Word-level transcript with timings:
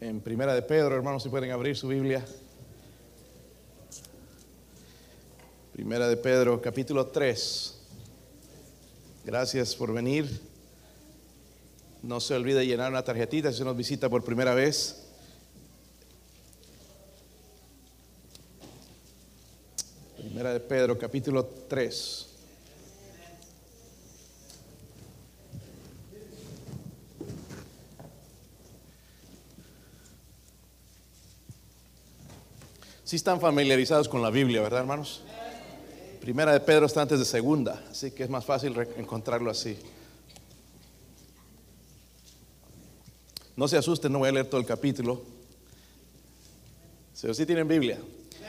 en 0.00 0.20
Primera 0.20 0.54
de 0.54 0.62
Pedro, 0.62 0.94
hermanos, 0.94 1.22
si 1.22 1.28
pueden 1.28 1.50
abrir 1.50 1.76
su 1.76 1.88
Biblia. 1.88 2.24
Primera 5.72 6.08
de 6.08 6.16
Pedro, 6.16 6.60
capítulo 6.60 7.08
3. 7.08 7.74
Gracias 9.24 9.74
por 9.74 9.92
venir. 9.92 10.40
No 12.02 12.20
se 12.20 12.34
olvide 12.34 12.64
llenar 12.64 12.90
una 12.90 13.02
tarjetita 13.02 13.52
si 13.52 13.64
nos 13.64 13.76
visita 13.76 14.08
por 14.08 14.24
primera 14.24 14.54
vez. 14.54 15.04
Primera 20.16 20.52
de 20.52 20.60
Pedro, 20.60 20.96
capítulo 20.96 21.44
3. 21.68 22.27
Si 33.08 33.16
están 33.16 33.40
familiarizados 33.40 34.06
con 34.06 34.20
la 34.20 34.28
Biblia, 34.28 34.60
¿verdad, 34.60 34.80
hermanos? 34.80 35.22
Primera 36.20 36.52
de 36.52 36.60
Pedro 36.60 36.84
está 36.84 37.00
antes 37.00 37.18
de 37.18 37.24
segunda, 37.24 37.82
así 37.90 38.10
que 38.10 38.22
es 38.22 38.28
más 38.28 38.44
fácil 38.44 38.78
encontrarlo 38.98 39.50
así. 39.50 39.78
No 43.56 43.66
se 43.66 43.78
asusten, 43.78 44.12
no 44.12 44.18
voy 44.18 44.28
a 44.28 44.32
leer 44.32 44.50
todo 44.50 44.60
el 44.60 44.66
capítulo. 44.66 45.22
Si 47.14 47.32
sí 47.32 47.46
tienen 47.46 47.66
Biblia. 47.66 47.98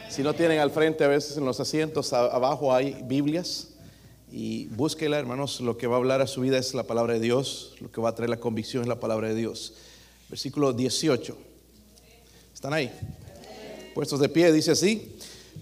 Si 0.10 0.24
no 0.24 0.34
tienen 0.34 0.60
al 0.60 0.72
frente, 0.72 1.06
a 1.06 1.08
veces 1.08 1.38
en 1.38 1.46
los 1.46 1.58
asientos 1.62 2.12
abajo 2.12 2.76
hay 2.76 3.02
Biblias. 3.04 3.70
Y 4.30 4.66
búsquela, 4.66 5.20
hermanos. 5.20 5.62
Lo 5.62 5.78
que 5.78 5.88
va 5.88 5.96
a 5.96 6.00
hablar 6.00 6.20
a 6.20 6.28
su 6.28 6.42
vida 6.42 6.58
es 6.58 6.74
la 6.74 6.84
palabra 6.84 7.14
de 7.14 7.22
Dios. 7.22 7.76
Lo 7.80 7.90
que 7.90 8.02
va 8.02 8.10
a 8.10 8.16
traer 8.16 8.30
la 8.30 8.42
convicción 8.42 8.84
es 8.84 8.90
la 8.90 9.00
palabra 9.00 9.30
de 9.30 9.36
Dios. 9.36 9.76
Versículo 10.28 10.74
18. 10.74 11.38
¿Están 12.54 12.74
ahí? 12.74 12.92
Puestos 14.00 14.22
de 14.22 14.30
pie, 14.30 14.54
dice 14.54 14.72
así, 14.72 15.12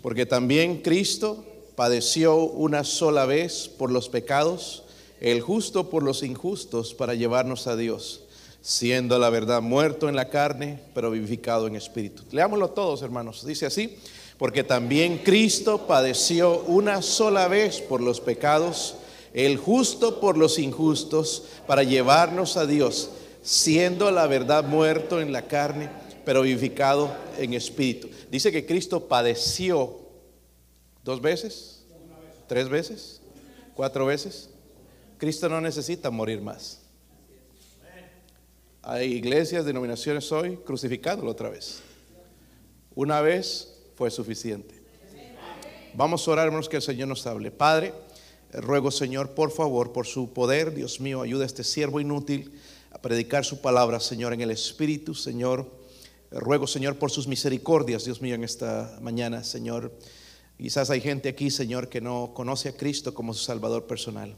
porque 0.04 0.28
también 0.28 0.84
Cristo 0.84 1.44
padeció 1.76 2.36
una 2.36 2.84
sola 2.84 3.26
vez 3.26 3.68
por 3.68 3.92
los 3.92 4.10
pecados, 4.10 4.84
el 5.20 5.42
justo 5.42 5.90
por 5.90 6.04
los 6.04 6.22
injustos, 6.22 6.94
para 6.94 7.16
llevarnos 7.16 7.66
a 7.66 7.76
Dios, 7.76 8.26
siendo 8.62 9.18
la 9.18 9.32
verdad 9.32 9.64
muerto 9.64 10.08
en 10.08 10.16
la 10.16 10.30
carne, 10.30 10.80
pero 10.94 11.10
vivificado 11.10 11.66
en 11.66 11.78
espíritu. 11.78 12.22
Leámoslo 12.30 12.70
todos, 12.70 13.02
hermanos. 13.02 13.44
Dice 13.44 13.66
así, 13.66 13.98
porque 14.38 14.64
también 14.64 15.18
Cristo 15.18 15.88
padeció 15.88 16.60
una 16.68 17.02
sola 17.02 17.48
vez 17.48 17.82
por 17.82 18.02
los 18.02 18.22
pecados, 18.22 18.98
el 19.34 19.58
justo 19.58 20.20
por 20.20 20.38
los 20.38 20.60
injustos, 20.60 21.46
para 21.66 21.82
llevarnos 21.82 22.56
a 22.56 22.68
Dios, 22.68 23.10
siendo 23.42 24.12
la 24.12 24.28
verdad 24.28 24.64
muerto 24.64 25.22
en 25.22 25.32
la 25.32 25.48
carne, 25.48 25.90
pero 26.28 26.42
vivificado 26.42 27.16
en 27.38 27.54
espíritu. 27.54 28.10
Dice 28.30 28.52
que 28.52 28.66
Cristo 28.66 29.08
padeció 29.08 29.98
dos 31.02 31.22
veces, 31.22 31.86
tres 32.50 32.68
veces, 32.68 33.22
cuatro 33.74 34.06
veces. 34.06 34.50
Cristo 35.18 35.48
no 35.48 35.62
necesita 35.62 36.12
morir 36.12 36.42
más. 36.42 36.82
Hay 38.82 39.14
iglesias, 39.14 39.64
denominaciones 39.64 40.30
hoy 40.34 40.58
crucificándolo 40.58 41.32
otra 41.32 41.48
vez. 41.48 41.80
Una 42.94 43.22
vez 43.22 43.76
fue 43.96 44.12
suficiente. 44.12 44.76
Vamos 45.94 46.28
a 46.28 46.32
orar, 46.32 46.48
hermanos, 46.48 46.68
que 46.68 46.76
el 46.76 46.82
Señor 46.82 47.08
nos 47.08 47.26
hable. 47.26 47.52
Padre, 47.52 47.94
ruego, 48.52 48.92
Señor, 48.92 49.30
por 49.30 49.52
favor, 49.52 49.94
por 49.94 50.06
su 50.06 50.34
poder, 50.34 50.74
Dios 50.74 51.00
mío, 51.00 51.22
ayuda 51.22 51.44
a 51.44 51.48
este 51.48 51.64
siervo 51.64 52.02
inútil 52.02 52.52
a 52.92 53.02
predicar 53.02 53.46
su 53.46 53.62
palabra, 53.62 54.02
Señor, 54.02 54.34
en 54.34 54.42
el 54.42 54.52
Espíritu, 54.52 55.16
Señor 55.16 55.77
Ruego, 56.32 56.68
Señor, 56.68 56.98
por 56.98 57.10
sus 57.10 57.28
misericordias, 57.28 58.04
Dios 58.04 58.22
mío, 58.22 58.36
en 58.36 58.44
esta 58.44 58.98
mañana, 59.02 59.46
Señor. 59.46 59.98
Quizás 60.58 60.90
hay 60.90 61.00
gente 61.00 61.30
aquí, 61.30 61.50
Señor, 61.50 61.88
que 61.88 62.02
no 62.02 62.34
conoce 62.34 62.70
a 62.70 62.76
Cristo 62.76 63.14
como 63.14 63.34
su 63.34 63.46
Salvador 63.46 63.88
personal. 63.88 64.36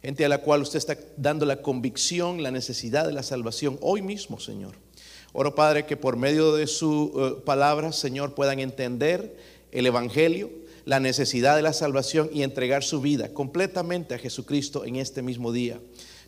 Gente 0.00 0.24
a 0.24 0.30
la 0.30 0.38
cual 0.38 0.62
usted 0.62 0.78
está 0.78 0.96
dando 1.16 1.44
la 1.44 1.60
convicción, 1.60 2.42
la 2.42 2.50
necesidad 2.50 3.06
de 3.06 3.12
la 3.12 3.22
salvación 3.22 3.78
hoy 3.82 4.00
mismo, 4.00 4.40
Señor. 4.40 4.76
Oro, 5.34 5.54
Padre, 5.54 5.84
que 5.84 5.98
por 5.98 6.16
medio 6.16 6.54
de 6.54 6.66
su 6.66 7.12
eh, 7.14 7.42
palabra, 7.44 7.92
Señor, 7.92 8.34
puedan 8.34 8.58
entender 8.58 9.36
el 9.72 9.84
Evangelio, 9.84 10.50
la 10.86 11.00
necesidad 11.00 11.56
de 11.56 11.62
la 11.62 11.74
salvación 11.74 12.30
y 12.32 12.44
entregar 12.44 12.82
su 12.82 13.02
vida 13.02 13.34
completamente 13.34 14.14
a 14.14 14.18
Jesucristo 14.18 14.86
en 14.86 14.96
este 14.96 15.20
mismo 15.20 15.52
día. 15.52 15.80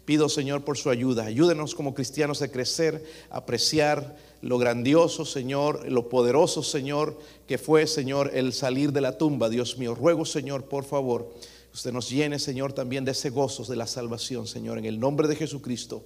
Pido, 0.09 0.31
Señor, 0.31 0.65
por 0.65 0.79
su 0.79 0.89
ayuda. 0.89 1.27
Ayúdenos 1.27 1.75
como 1.75 1.93
cristianos 1.93 2.41
a 2.41 2.49
crecer, 2.49 3.05
a 3.29 3.37
apreciar 3.37 4.17
lo 4.41 4.57
grandioso, 4.57 5.27
Señor, 5.27 5.87
lo 5.93 6.09
poderoso, 6.09 6.63
Señor, 6.63 7.19
que 7.47 7.59
fue, 7.59 7.87
Señor, 7.87 8.31
el 8.33 8.55
salir 8.55 8.91
de 8.93 9.03
la 9.03 9.19
tumba. 9.19 9.51
Dios 9.51 9.77
mío, 9.77 9.95
ruego, 9.95 10.25
Señor, 10.25 10.65
por 10.65 10.87
favor, 10.87 11.31
usted 11.75 11.93
nos 11.93 12.09
llene, 12.09 12.39
Señor, 12.39 12.73
también 12.73 13.05
de 13.05 13.11
ese 13.11 13.29
gozo 13.29 13.65
de 13.65 13.77
la 13.77 13.87
salvación, 13.87 14.47
Señor, 14.47 14.79
en 14.79 14.87
el 14.87 14.99
nombre 14.99 15.29
de 15.29 15.37
Jesucristo. 15.37 16.03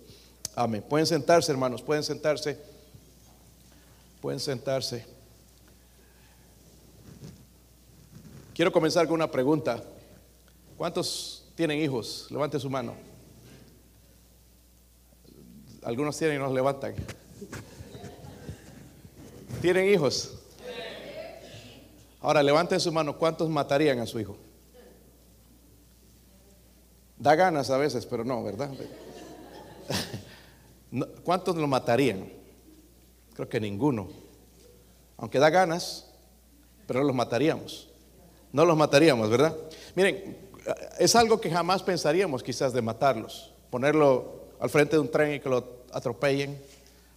Amén. 0.57 0.85
Pueden 0.89 1.07
sentarse, 1.07 1.53
hermanos, 1.53 1.81
pueden 1.81 2.03
sentarse. 2.03 2.59
Pueden 4.21 4.41
sentarse. 4.41 5.07
Quiero 8.53 8.73
comenzar 8.73 9.07
con 9.07 9.15
una 9.15 9.31
pregunta. 9.31 9.81
¿Cuántos 10.77 11.45
tienen 11.55 11.79
hijos? 11.79 12.27
Levante 12.31 12.59
su 12.59 12.69
mano. 12.69 13.12
Algunos 15.85 16.17
tienen 16.17 16.37
y 16.37 16.39
nos 16.39 16.53
levantan. 16.53 16.95
¿Tienen 19.61 19.89
hijos? 19.89 20.39
Ahora 22.21 22.43
levanten 22.43 22.79
su 22.79 22.93
mano, 22.93 23.19
¿cuántos 23.19 23.49
matarían 23.49 23.99
a 23.99 24.07
su 24.07 24.21
hijo? 24.21 24.37
Da 27.19 27.35
ganas 27.35 27.71
a 27.71 27.77
veces, 27.77 28.07
pero 28.07 28.25
no, 28.25 28.43
¿verdad? 28.43 28.71
¿Cuántos 31.25 31.57
lo 31.57 31.67
matarían? 31.67 32.29
Creo 33.35 33.49
que 33.49 33.61
ninguno. 33.61 34.09
Aunque 35.17 35.39
da 35.39 35.51
ganas, 35.51 36.11
pero 36.87 37.01
no 37.01 37.07
los 37.07 37.17
mataríamos. 37.17 37.89
No 38.53 38.65
los 38.65 38.77
mataríamos, 38.77 39.31
¿verdad? 39.31 39.57
Miren, 39.95 40.37
es 40.99 41.17
algo 41.17 41.41
que 41.41 41.51
jamás 41.51 41.83
pensaríamos 41.83 42.43
quizás 42.43 42.73
de 42.73 42.83
matarlos. 42.83 43.53
Ponerlo 43.71 44.42
al 44.63 44.71
frente 44.71 44.95
de 44.95 45.01
un 45.01 45.11
tren 45.11 45.35
y 45.35 45.41
que 45.41 45.49
lo 45.49 45.83
atropellen, 45.93 46.57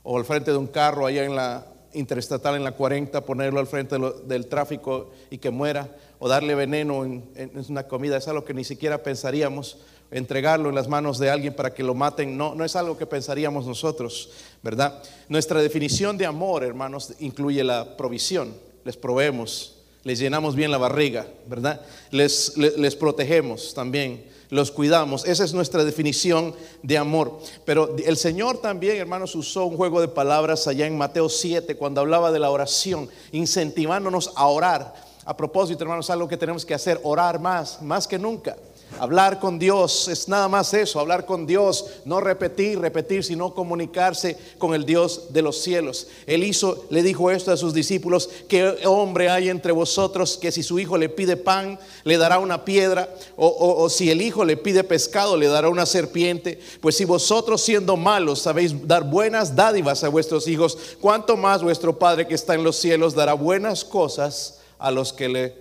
o 0.02 0.18
al 0.18 0.26
frente 0.26 0.50
de 0.50 0.58
un 0.58 0.66
carro 0.66 1.06
allá 1.06 1.24
en 1.24 1.36
la 1.36 1.64
interestatal 1.94 2.56
en 2.56 2.64
la 2.64 2.72
40, 2.72 3.24
ponerlo 3.24 3.60
al 3.60 3.68
frente 3.68 3.98
del 4.26 4.48
tráfico 4.48 5.12
y 5.30 5.38
que 5.38 5.52
muera, 5.52 5.96
o 6.18 6.28
darle 6.28 6.56
veneno 6.56 7.06
en, 7.06 7.24
una 7.70 7.88
comida, 7.88 8.18
es 8.18 8.28
algo 8.28 8.44
que 8.44 8.56
ni 8.56 8.64
siquiera 8.64 9.04
pensaríamos, 9.04 9.78
entregarlo 10.10 10.70
en 10.70 10.76
las 10.76 10.88
manos 10.88 11.20
de 11.20 11.30
alguien 11.30 11.54
para 11.54 11.72
que 11.72 11.84
lo 11.84 11.94
maten, 11.94 12.36
no, 12.36 12.56
no 12.56 12.66
es 12.66 12.76
algo 12.76 12.98
que 12.98 13.06
pensaríamos 13.06 13.68
nosotros, 13.68 14.32
¿verdad? 14.64 15.04
Nuestra 15.30 15.62
definición 15.62 16.18
de 16.18 16.26
amor, 16.26 16.64
hermanos, 16.64 17.14
incluye 17.20 17.64
la 17.64 17.96
provisión, 17.96 18.56
les 18.84 18.98
proveemos, 18.98 19.84
les 20.04 20.18
llenamos 20.18 20.56
bien 20.56 20.72
la 20.72 20.80
barriga, 20.80 21.28
¿verdad? 21.46 21.80
Les, 22.10 22.58
les 22.58 22.96
protegemos 22.96 23.76
también 23.76 24.34
los 24.50 24.72
cuidamos. 24.72 25.26
Esa 25.26 25.44
es 25.44 25.54
nuestra 25.54 25.84
definición 25.84 26.56
de 26.84 26.98
amor. 26.98 27.40
Pero 27.66 27.96
el 27.98 28.18
Señor 28.18 28.60
también, 28.60 28.98
hermanos, 28.98 29.36
usó 29.36 29.66
un 29.66 29.78
juego 29.78 30.02
de 30.02 30.08
palabras 30.08 30.68
allá 30.68 30.86
en 30.86 30.98
Mateo 30.98 31.30
7 31.30 31.76
cuando 31.76 32.02
hablaba 32.02 32.32
de 32.32 32.40
la 32.40 32.50
oración, 32.50 33.10
incentivándonos 33.32 34.32
a 34.36 34.48
orar. 34.48 34.96
A 35.26 35.36
propósito, 35.36 35.84
hermanos, 35.84 36.10
algo 36.10 36.28
que 36.28 36.38
tenemos 36.38 36.66
que 36.66 36.74
hacer, 36.74 37.00
orar 37.04 37.40
más, 37.40 37.82
más 37.82 38.08
que 38.08 38.20
nunca. 38.20 38.56
Hablar 38.98 39.40
con 39.40 39.60
Dios 39.60 40.08
es 40.08 40.30
nada 40.30 40.48
más 40.48 40.74
eso, 40.74 41.00
hablar 41.02 41.26
con 41.26 41.46
Dios, 41.46 41.86
no 42.06 42.22
repetir, 42.22 42.80
repetir, 42.80 43.26
sino 43.26 43.54
comunicarse 43.54 44.38
con 44.58 44.74
el 44.74 44.86
Dios 44.86 45.34
de 45.34 45.42
los 45.42 45.62
cielos. 45.62 46.08
Él 46.26 46.46
hizo, 46.46 46.86
le 46.90 47.04
dijo 47.04 47.30
esto 47.30 47.52
a 47.52 47.58
sus 47.58 47.74
discípulos, 47.74 48.30
¿qué 48.48 48.78
hombre 48.86 49.30
hay 49.30 49.50
entre 49.50 49.74
vosotros 49.74 50.38
que 50.38 50.52
si 50.52 50.64
su 50.64 50.80
hijo 50.80 50.98
le 50.98 51.10
pide 51.10 51.36
pan, 51.36 51.78
le 52.06 52.18
dará 52.18 52.40
una 52.40 52.64
piedra? 52.64 53.14
O, 53.36 53.48
o 53.84 53.90
si 53.90 54.10
el 54.10 54.22
hijo 54.22 54.46
le 54.46 54.56
pide 54.56 54.84
pescado, 54.86 55.36
le 55.36 55.48
dará 55.48 55.68
una 55.68 55.86
serpiente? 55.86 56.60
Pues 56.80 56.96
si 56.96 57.04
vosotros 57.04 57.62
siendo 57.62 57.98
malos 57.98 58.44
sabéis 58.44 58.88
dar 58.88 59.04
buenas 59.04 59.56
dádivas 59.56 60.06
a 60.06 60.10
vuestros 60.10 60.48
hijos, 60.48 60.78
¿cuánto 61.02 61.36
más 61.36 61.62
vuestro 61.62 62.00
Padre 62.00 62.28
que 62.28 62.36
está 62.36 62.56
en 62.56 62.64
los 62.64 62.78
cielos 62.78 63.14
dará 63.14 63.34
buenas 63.34 63.84
cosas 63.84 64.60
a 64.80 64.90
los 64.90 65.12
que 65.12 65.28
le 65.28 65.56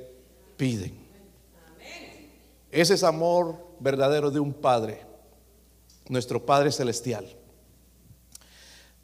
piden? 0.56 1.04
Ese 2.75 2.94
es 2.94 3.05
amor 3.05 3.56
verdadero 3.79 4.31
de 4.31 4.41
un 4.41 4.53
padre, 4.53 5.00
nuestro 6.09 6.44
Padre 6.44 6.73
Celestial. 6.73 7.26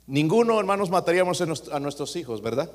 Ninguno, 0.06 0.58
hermanos, 0.58 0.90
mataríamos 0.90 1.40
a 1.40 1.80
nuestros 1.80 2.16
hijos, 2.16 2.42
¿verdad? 2.42 2.70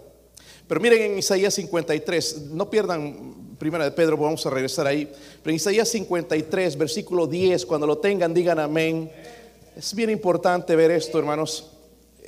Pero 0.68 0.80
miren 0.80 1.12
en 1.12 1.20
Isaías 1.20 1.54
53, 1.54 2.44
no 2.52 2.70
pierdan 2.70 3.58
primera 3.60 3.84
de 3.84 3.92
Pedro, 3.92 4.18
vamos 4.18 4.46
a 4.46 4.50
regresar 4.50 4.88
ahí. 4.88 5.12
Pero 5.44 5.52
en 5.52 5.58
Isaías 5.58 5.90
53, 5.90 6.78
versículo 6.78 7.28
10, 7.28 7.66
cuando 7.66 7.86
lo 7.86 7.98
tengan, 7.98 8.34
digan 8.34 8.60
amén. 8.60 9.12
Es 9.76 9.94
bien 9.94 10.10
importante 10.10 10.76
ver 10.76 10.92
esto, 10.92 11.20
hermanos. 11.20 11.72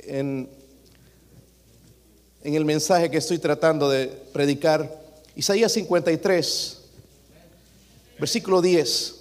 En 0.04 0.48
en 2.42 2.54
el 2.54 2.64
mensaje 2.64 3.10
que 3.10 3.18
estoy 3.18 3.38
tratando 3.38 3.88
de 3.88 4.06
predicar. 4.06 5.00
Isaías 5.34 5.72
53, 5.72 6.77
versículo 8.18 8.60
10. 8.60 9.14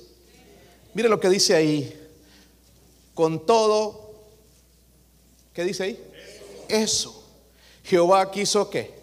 Mire 0.93 1.09
lo 1.09 1.19
que 1.19 1.29
dice 1.29 1.55
ahí. 1.55 1.93
Con 3.13 3.45
todo, 3.45 4.11
¿qué 5.53 5.63
dice 5.63 5.83
ahí? 5.83 6.03
Eso. 6.67 7.23
Jehová 7.83 8.29
quiso 8.31 8.69
qué? 8.69 8.93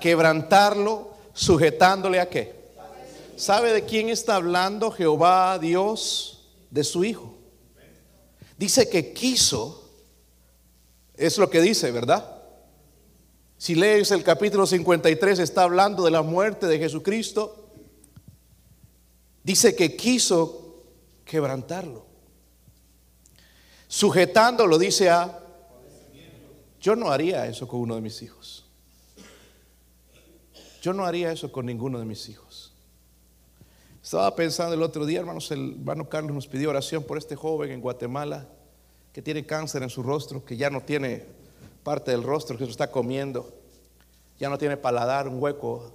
Quebrantarlo, 0.00 1.10
sujetándole 1.32 2.20
a 2.20 2.28
qué? 2.28 2.54
¿Sabe 3.36 3.72
de 3.72 3.84
quién 3.84 4.08
está 4.08 4.36
hablando 4.36 4.90
Jehová 4.90 5.58
Dios? 5.58 6.46
De 6.70 6.82
su 6.82 7.04
Hijo. 7.04 7.34
Dice 8.56 8.88
que 8.88 9.12
quiso, 9.12 9.90
es 11.16 11.38
lo 11.38 11.50
que 11.50 11.60
dice, 11.60 11.90
¿verdad? 11.90 12.34
Si 13.58 13.74
lees 13.74 14.10
el 14.10 14.22
capítulo 14.22 14.66
53, 14.66 15.38
está 15.38 15.62
hablando 15.62 16.04
de 16.04 16.10
la 16.10 16.22
muerte 16.22 16.66
de 16.66 16.78
Jesucristo. 16.78 17.63
Dice 19.44 19.76
que 19.76 19.94
quiso 19.94 20.82
quebrantarlo. 21.24 22.06
Sujetándolo, 23.86 24.78
dice 24.78 25.10
a, 25.10 25.38
yo 26.80 26.96
no 26.96 27.12
haría 27.12 27.46
eso 27.46 27.68
con 27.68 27.80
uno 27.80 27.94
de 27.94 28.00
mis 28.00 28.22
hijos. 28.22 28.64
Yo 30.82 30.92
no 30.92 31.04
haría 31.04 31.30
eso 31.30 31.52
con 31.52 31.66
ninguno 31.66 31.98
de 31.98 32.04
mis 32.04 32.28
hijos. 32.28 32.72
Estaba 34.02 34.34
pensando 34.34 34.74
el 34.74 34.82
otro 34.82 35.06
día, 35.06 35.20
hermanos, 35.20 35.50
el 35.50 35.76
hermano 35.78 36.08
Carlos 36.08 36.32
nos 36.32 36.46
pidió 36.46 36.70
oración 36.70 37.04
por 37.04 37.16
este 37.16 37.36
joven 37.36 37.70
en 37.70 37.80
Guatemala 37.80 38.48
que 39.12 39.22
tiene 39.22 39.46
cáncer 39.46 39.82
en 39.82 39.90
su 39.90 40.02
rostro, 40.02 40.44
que 40.44 40.56
ya 40.56 40.68
no 40.70 40.82
tiene 40.82 41.24
parte 41.82 42.10
del 42.10 42.22
rostro, 42.22 42.58
que 42.58 42.64
se 42.64 42.70
está 42.70 42.90
comiendo, 42.90 43.54
ya 44.38 44.48
no 44.48 44.58
tiene 44.58 44.76
paladar, 44.76 45.28
un 45.28 45.40
hueco, 45.40 45.92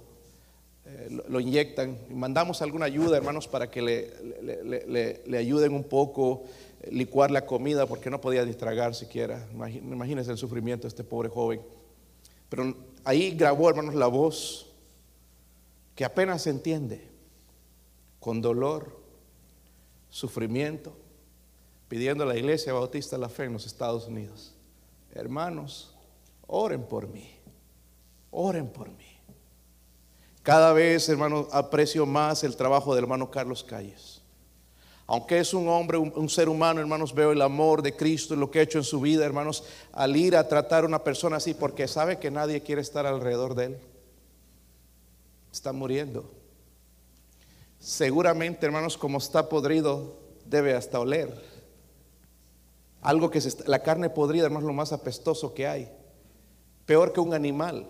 eh, 0.98 1.22
lo, 1.28 1.40
inyectan. 1.40 1.98
Mandamos 2.10 2.62
alguna 2.62 2.86
ayuda, 2.86 3.16
hermanos, 3.16 3.48
para 3.48 3.70
que 3.70 3.82
le, 3.82 5.22
le, 5.26 5.38
ayuden 5.38 5.74
un 5.74 5.84
poco, 5.84 6.44
eh, 6.82 6.90
licuar 6.92 7.30
la 7.30 7.46
comida, 7.46 7.86
porque 7.86 8.10
no 8.10 8.20
podía 8.20 8.44
ni 8.44 8.54
tragar 8.54 8.94
siquiera. 8.94 9.46
Imagínense 9.52 10.30
el 10.30 10.38
sufrimiento 10.38 10.82
de 10.82 10.88
este 10.88 11.04
pobre 11.04 11.28
joven. 11.28 11.60
Pero 12.48 12.74
ahí 13.04 13.30
grabó, 13.30 13.68
hermanos, 13.68 13.94
la 13.94 14.08
voz 14.08 14.66
que 15.94 16.04
apenas 16.04 16.42
se 16.42 16.50
entiende 16.50 17.06
con 18.18 18.40
dolor, 18.40 18.98
sufrimiento, 20.10 20.92
pidiendo 21.88 22.24
a 22.24 22.26
la 22.26 22.36
iglesia 22.36 22.72
bautista 22.72 23.16
la 23.18 23.28
fe 23.28 23.44
en 23.44 23.52
los 23.52 23.66
Estados 23.66 24.06
Unidos. 24.06 24.54
Hermanos, 25.12 25.94
oren 26.46 26.82
por 26.84 27.08
mí, 27.08 27.30
oren 28.30 28.68
por 28.68 28.88
mí. 28.90 29.19
Cada 30.42 30.72
vez, 30.72 31.08
hermanos, 31.08 31.46
aprecio 31.52 32.06
más 32.06 32.44
el 32.44 32.56
trabajo 32.56 32.94
del 32.94 33.04
hermano 33.04 33.30
Carlos 33.30 33.62
Calles. 33.62 34.22
Aunque 35.06 35.40
es 35.40 35.52
un 35.54 35.68
hombre, 35.68 35.98
un, 35.98 36.28
ser 36.28 36.48
humano, 36.48 36.80
hermanos, 36.80 37.12
veo 37.12 37.32
el 37.32 37.42
amor 37.42 37.82
de 37.82 37.96
Cristo 37.96 38.34
en 38.34 38.40
lo 38.40 38.50
que 38.50 38.60
ha 38.60 38.62
hecho 38.62 38.78
en 38.78 38.84
su 38.84 39.00
vida, 39.00 39.26
hermanos, 39.26 39.64
al 39.92 40.16
ir 40.16 40.36
a 40.36 40.46
tratar 40.46 40.84
a 40.84 40.86
una 40.86 41.02
persona 41.02 41.38
así, 41.38 41.52
porque 41.52 41.88
sabe 41.88 42.20
que 42.20 42.30
nadie 42.30 42.62
quiere 42.62 42.80
estar 42.80 43.06
alrededor 43.06 43.56
de 43.56 43.64
él. 43.64 43.78
Está 45.52 45.72
muriendo. 45.72 46.30
Seguramente, 47.80 48.64
hermanos, 48.64 48.96
como 48.96 49.18
está 49.18 49.48
podrido, 49.48 50.16
debe 50.44 50.74
hasta 50.74 51.00
oler. 51.00 51.42
Algo 53.02 53.30
que 53.30 53.42
la 53.66 53.82
carne 53.82 54.10
podrida, 54.10 54.44
hermanos, 54.44 54.68
lo 54.68 54.74
más 54.74 54.92
apestoso 54.92 55.54
que 55.54 55.66
hay. 55.66 55.90
Peor 56.86 57.12
que 57.12 57.20
un 57.20 57.34
animal. 57.34 57.88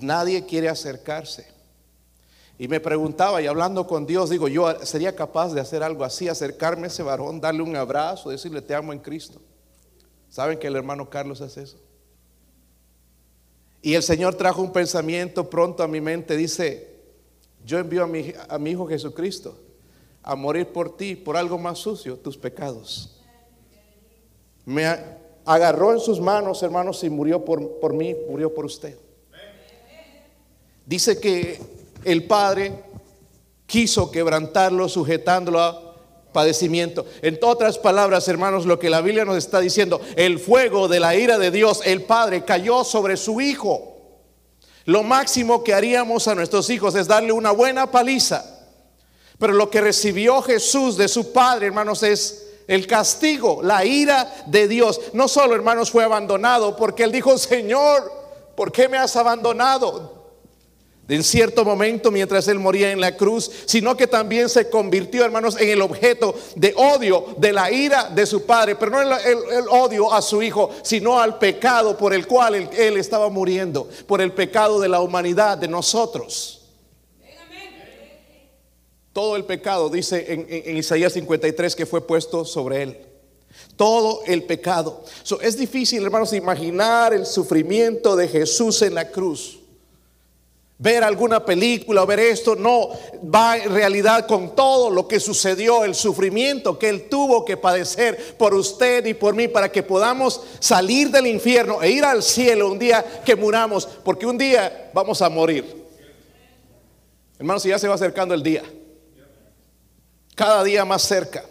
Nadie 0.00 0.44
quiere 0.46 0.68
acercarse. 0.68 1.46
Y 2.58 2.68
me 2.68 2.80
preguntaba, 2.80 3.42
y 3.42 3.46
hablando 3.46 3.86
con 3.86 4.06
Dios, 4.06 4.30
digo, 4.30 4.46
yo 4.46 4.84
sería 4.84 5.16
capaz 5.16 5.52
de 5.52 5.60
hacer 5.60 5.82
algo 5.82 6.04
así, 6.04 6.28
acercarme 6.28 6.84
a 6.84 6.86
ese 6.88 7.02
varón, 7.02 7.40
darle 7.40 7.62
un 7.62 7.74
abrazo, 7.74 8.30
decirle, 8.30 8.62
te 8.62 8.74
amo 8.74 8.92
en 8.92 8.98
Cristo. 9.00 9.40
¿Saben 10.28 10.58
que 10.58 10.68
el 10.68 10.76
hermano 10.76 11.10
Carlos 11.10 11.40
hace 11.40 11.62
eso? 11.62 11.78
Y 13.80 13.94
el 13.94 14.02
Señor 14.02 14.36
trajo 14.36 14.62
un 14.62 14.72
pensamiento 14.72 15.50
pronto 15.50 15.82
a 15.82 15.88
mi 15.88 16.00
mente, 16.00 16.36
dice, 16.36 17.00
yo 17.64 17.78
envío 17.78 18.04
a 18.04 18.06
mi, 18.06 18.32
a 18.48 18.58
mi 18.58 18.70
Hijo 18.70 18.86
Jesucristo 18.86 19.58
a 20.22 20.36
morir 20.36 20.68
por 20.68 20.96
ti, 20.96 21.16
por 21.16 21.36
algo 21.36 21.58
más 21.58 21.78
sucio, 21.78 22.16
tus 22.16 22.36
pecados. 22.36 23.20
Me 24.64 24.86
agarró 25.44 25.92
en 25.92 26.00
sus 26.00 26.20
manos, 26.20 26.62
hermanos, 26.62 27.02
y 27.02 27.10
murió 27.10 27.44
por, 27.44 27.80
por 27.80 27.92
mí, 27.92 28.14
murió 28.28 28.54
por 28.54 28.64
usted. 28.64 28.96
Dice 30.86 31.20
que 31.20 31.60
el 32.04 32.24
Padre 32.24 32.72
quiso 33.66 34.10
quebrantarlo, 34.10 34.88
sujetándolo 34.88 35.60
a 35.60 35.92
padecimiento. 36.32 37.06
En 37.20 37.38
otras 37.42 37.78
palabras, 37.78 38.26
hermanos, 38.28 38.66
lo 38.66 38.78
que 38.78 38.90
la 38.90 39.00
Biblia 39.00 39.24
nos 39.24 39.36
está 39.36 39.60
diciendo, 39.60 40.00
el 40.16 40.38
fuego 40.38 40.88
de 40.88 41.00
la 41.00 41.14
ira 41.14 41.38
de 41.38 41.50
Dios, 41.50 41.80
el 41.84 42.02
Padre, 42.02 42.44
cayó 42.44 42.84
sobre 42.84 43.16
su 43.16 43.40
Hijo. 43.40 43.92
Lo 44.84 45.02
máximo 45.02 45.62
que 45.62 45.74
haríamos 45.74 46.26
a 46.26 46.34
nuestros 46.34 46.68
hijos 46.70 46.94
es 46.96 47.06
darle 47.06 47.32
una 47.32 47.52
buena 47.52 47.90
paliza. 47.90 48.44
Pero 49.38 49.52
lo 49.52 49.70
que 49.70 49.80
recibió 49.80 50.42
Jesús 50.42 50.96
de 50.96 51.08
su 51.08 51.32
Padre, 51.32 51.66
hermanos, 51.66 52.02
es 52.02 52.46
el 52.66 52.86
castigo, 52.86 53.60
la 53.62 53.84
ira 53.84 54.44
de 54.46 54.68
Dios. 54.68 55.00
No 55.12 55.28
solo, 55.28 55.54
hermanos, 55.54 55.90
fue 55.90 56.04
abandonado 56.04 56.76
porque 56.76 57.04
él 57.04 57.12
dijo, 57.12 57.38
Señor, 57.38 58.12
¿por 58.56 58.72
qué 58.72 58.88
me 58.88 58.98
has 58.98 59.14
abandonado? 59.16 60.21
En 61.12 61.22
cierto 61.22 61.62
momento 61.62 62.10
mientras 62.10 62.48
él 62.48 62.58
moría 62.58 62.90
en 62.90 63.00
la 63.00 63.16
cruz, 63.16 63.50
sino 63.66 63.96
que 63.96 64.06
también 64.06 64.48
se 64.48 64.70
convirtió, 64.70 65.24
hermanos, 65.24 65.60
en 65.60 65.68
el 65.68 65.82
objeto 65.82 66.34
de 66.56 66.72
odio, 66.74 67.34
de 67.36 67.52
la 67.52 67.70
ira 67.70 68.08
de 68.08 68.24
su 68.24 68.46
padre, 68.46 68.76
pero 68.76 68.92
no 68.92 69.00
el, 69.02 69.68
odio 69.68 70.10
a 70.10 70.22
su 70.22 70.42
hijo, 70.42 70.70
sino 70.82 71.20
al 71.20 71.38
pecado 71.38 71.98
por 71.98 72.14
el 72.14 72.26
cual 72.26 72.54
él, 72.54 72.96
estaba 72.96 73.28
muriendo, 73.28 73.88
por 74.06 74.22
el 74.22 74.32
pecado 74.32 74.80
de 74.80 74.88
la 74.88 75.00
humanidad, 75.00 75.58
de 75.58 75.68
nosotros. 75.68 76.60
Todo 79.12 79.36
el 79.36 79.44
pecado, 79.44 79.90
dice 79.90 80.32
en, 80.32 80.46
en, 80.48 80.78
Isaías 80.78 81.12
53, 81.12 81.76
que 81.76 81.84
fue 81.84 82.06
puesto 82.06 82.46
sobre 82.46 82.82
él. 82.82 82.98
Todo 83.76 84.22
el 84.26 84.44
pecado. 84.44 85.04
es 85.42 85.58
difícil, 85.58 86.02
hermanos, 86.02 86.32
imaginar 86.32 87.12
el 87.12 87.26
sufrimiento 87.26 88.16
de 88.16 88.28
Jesús 88.28 88.80
en 88.80 88.94
la 88.94 89.10
cruz 89.10 89.61
ver 90.82 91.04
alguna 91.04 91.44
película 91.44 92.02
o 92.02 92.06
ver 92.06 92.18
esto, 92.18 92.56
no, 92.56 92.88
va 93.32 93.56
en 93.56 93.72
realidad 93.72 94.26
con 94.26 94.56
todo 94.56 94.90
lo 94.90 95.06
que 95.06 95.20
sucedió, 95.20 95.84
el 95.84 95.94
sufrimiento 95.94 96.76
que 96.76 96.88
Él 96.88 97.08
tuvo 97.08 97.44
que 97.44 97.56
padecer 97.56 98.34
por 98.36 98.52
usted 98.52 99.06
y 99.06 99.14
por 99.14 99.36
mí 99.36 99.46
para 99.46 99.70
que 99.70 99.84
podamos 99.84 100.42
salir 100.58 101.10
del 101.10 101.28
infierno 101.28 101.80
e 101.82 101.90
ir 101.90 102.04
al 102.04 102.20
cielo 102.20 102.68
un 102.68 102.80
día 102.80 103.22
que 103.24 103.36
muramos, 103.36 103.86
porque 104.02 104.26
un 104.26 104.36
día 104.36 104.90
vamos 104.92 105.22
a 105.22 105.28
morir. 105.28 105.82
Hermanos, 107.38 107.62
ya 107.62 107.78
se 107.78 107.86
va 107.86 107.94
acercando 107.94 108.34
el 108.34 108.42
día, 108.42 108.64
cada 110.34 110.64
día 110.64 110.84
más 110.84 111.02
cerca. 111.02 111.44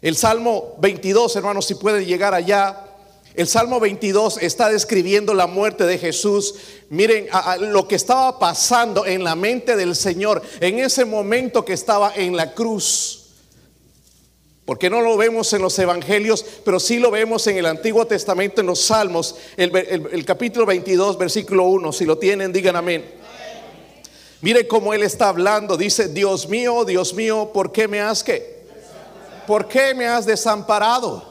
El 0.00 0.14
Salmo 0.14 0.76
22, 0.78 1.34
hermanos, 1.34 1.66
si 1.66 1.74
pueden 1.74 2.06
llegar 2.06 2.32
allá, 2.32 2.87
el 3.38 3.46
Salmo 3.46 3.78
22 3.78 4.38
está 4.42 4.68
describiendo 4.68 5.32
la 5.32 5.46
muerte 5.46 5.84
de 5.84 5.96
Jesús. 5.96 6.56
Miren 6.90 7.28
lo 7.60 7.86
que 7.86 7.94
estaba 7.94 8.36
pasando 8.36 9.06
en 9.06 9.22
la 9.22 9.36
mente 9.36 9.76
del 9.76 9.94
Señor 9.94 10.42
en 10.58 10.80
ese 10.80 11.04
momento 11.04 11.64
que 11.64 11.72
estaba 11.72 12.12
en 12.16 12.36
la 12.36 12.52
cruz. 12.52 13.26
Porque 14.64 14.90
no 14.90 15.02
lo 15.02 15.16
vemos 15.16 15.52
en 15.52 15.62
los 15.62 15.78
evangelios, 15.78 16.44
pero 16.64 16.80
sí 16.80 16.98
lo 16.98 17.12
vemos 17.12 17.46
en 17.46 17.58
el 17.58 17.66
Antiguo 17.66 18.08
Testamento, 18.08 18.60
en 18.60 18.66
los 18.66 18.80
Salmos, 18.80 19.36
el, 19.56 20.24
capítulo 20.24 20.66
22, 20.66 21.16
versículo 21.16 21.62
1. 21.66 21.92
Si 21.92 22.06
lo 22.06 22.18
tienen, 22.18 22.52
digan 22.52 22.74
amén. 22.74 23.08
Mire 24.40 24.66
cómo 24.66 24.92
él 24.92 25.04
está 25.04 25.28
hablando. 25.28 25.76
Dice, 25.76 26.08
Dios 26.08 26.48
mío, 26.48 26.84
Dios 26.84 27.14
mío, 27.14 27.52
¿por 27.54 27.70
qué 27.70 27.86
me 27.86 28.00
has 28.00 28.24
que? 28.24 28.64
¿Por 29.46 29.68
qué 29.68 29.94
me 29.94 30.08
has 30.08 30.26
desamparado? 30.26 31.27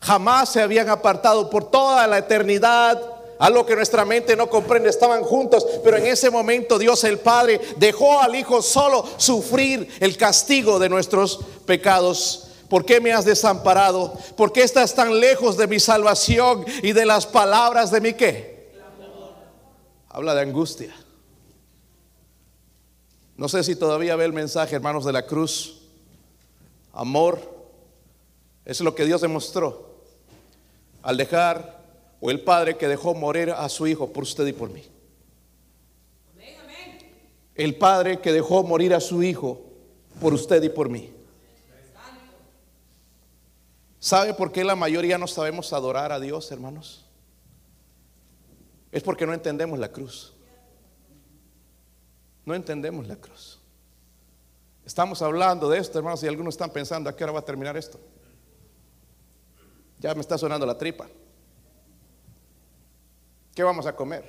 Jamás 0.00 0.48
se 0.50 0.62
habían 0.62 0.88
apartado 0.88 1.50
por 1.50 1.70
toda 1.70 2.06
la 2.06 2.18
eternidad. 2.18 3.00
Algo 3.38 3.64
que 3.64 3.76
nuestra 3.76 4.04
mente 4.04 4.36
no 4.36 4.50
comprende, 4.50 4.90
estaban 4.90 5.22
juntos, 5.22 5.66
pero 5.82 5.96
en 5.96 6.06
ese 6.06 6.30
momento 6.30 6.78
Dios 6.78 7.04
el 7.04 7.18
Padre 7.18 7.58
dejó 7.76 8.20
al 8.20 8.34
Hijo 8.34 8.60
solo 8.60 9.06
sufrir 9.16 9.88
el 10.00 10.16
castigo 10.16 10.78
de 10.78 10.90
nuestros 10.90 11.40
pecados. 11.64 12.48
¿Por 12.68 12.84
qué 12.84 13.00
me 13.00 13.12
has 13.12 13.24
desamparado? 13.24 14.12
¿Por 14.36 14.52
qué 14.52 14.62
estás 14.62 14.94
tan 14.94 15.18
lejos 15.20 15.56
de 15.56 15.66
mi 15.66 15.80
salvación 15.80 16.64
y 16.82 16.92
de 16.92 17.06
las 17.06 17.26
palabras 17.26 17.90
de 17.90 18.00
mi 18.00 18.12
qué? 18.12 18.70
Habla 20.10 20.34
de 20.34 20.42
angustia. 20.42 20.94
No 23.36 23.48
sé 23.48 23.64
si 23.64 23.74
todavía 23.74 24.16
ve 24.16 24.26
el 24.26 24.34
mensaje, 24.34 24.76
hermanos 24.76 25.04
de 25.06 25.12
la 25.12 25.24
cruz. 25.24 25.80
Amor, 26.92 27.40
es 28.66 28.82
lo 28.82 28.94
que 28.94 29.06
Dios 29.06 29.22
demostró 29.22 29.89
al 31.02 31.16
dejar 31.16 31.80
o 32.20 32.30
el 32.30 32.40
padre 32.40 32.76
que 32.76 32.88
dejó 32.88 33.14
morir 33.14 33.50
a 33.50 33.68
su 33.68 33.86
hijo 33.86 34.12
por 34.12 34.24
usted 34.24 34.46
y 34.46 34.52
por 34.52 34.70
mí. 34.70 34.82
El 37.54 37.76
padre 37.76 38.20
que 38.20 38.32
dejó 38.32 38.62
morir 38.62 38.94
a 38.94 39.00
su 39.00 39.22
hijo 39.22 39.60
por 40.20 40.32
usted 40.32 40.62
y 40.62 40.68
por 40.68 40.88
mí. 40.88 41.12
¿Sabe 43.98 44.32
por 44.32 44.50
qué 44.50 44.64
la 44.64 44.76
mayoría 44.76 45.18
no 45.18 45.26
sabemos 45.26 45.72
adorar 45.74 46.10
a 46.10 46.20
Dios, 46.20 46.50
hermanos? 46.50 47.04
Es 48.90 49.02
porque 49.02 49.26
no 49.26 49.34
entendemos 49.34 49.78
la 49.78 49.92
cruz. 49.92 50.32
No 52.46 52.54
entendemos 52.54 53.06
la 53.06 53.16
cruz. 53.16 53.60
Estamos 54.86 55.20
hablando 55.20 55.68
de 55.68 55.78
esto, 55.78 55.98
hermanos, 55.98 56.22
y 56.22 56.28
algunos 56.28 56.54
están 56.54 56.70
pensando, 56.70 57.10
¿a 57.10 57.14
qué 57.14 57.24
hora 57.24 57.34
va 57.34 57.40
a 57.40 57.44
terminar 57.44 57.76
esto? 57.76 58.00
Ya 60.00 60.14
me 60.14 60.22
está 60.22 60.38
sonando 60.38 60.66
la 60.66 60.76
tripa. 60.76 61.06
¿Qué 63.54 63.62
vamos 63.62 63.86
a 63.86 63.94
comer? 63.94 64.24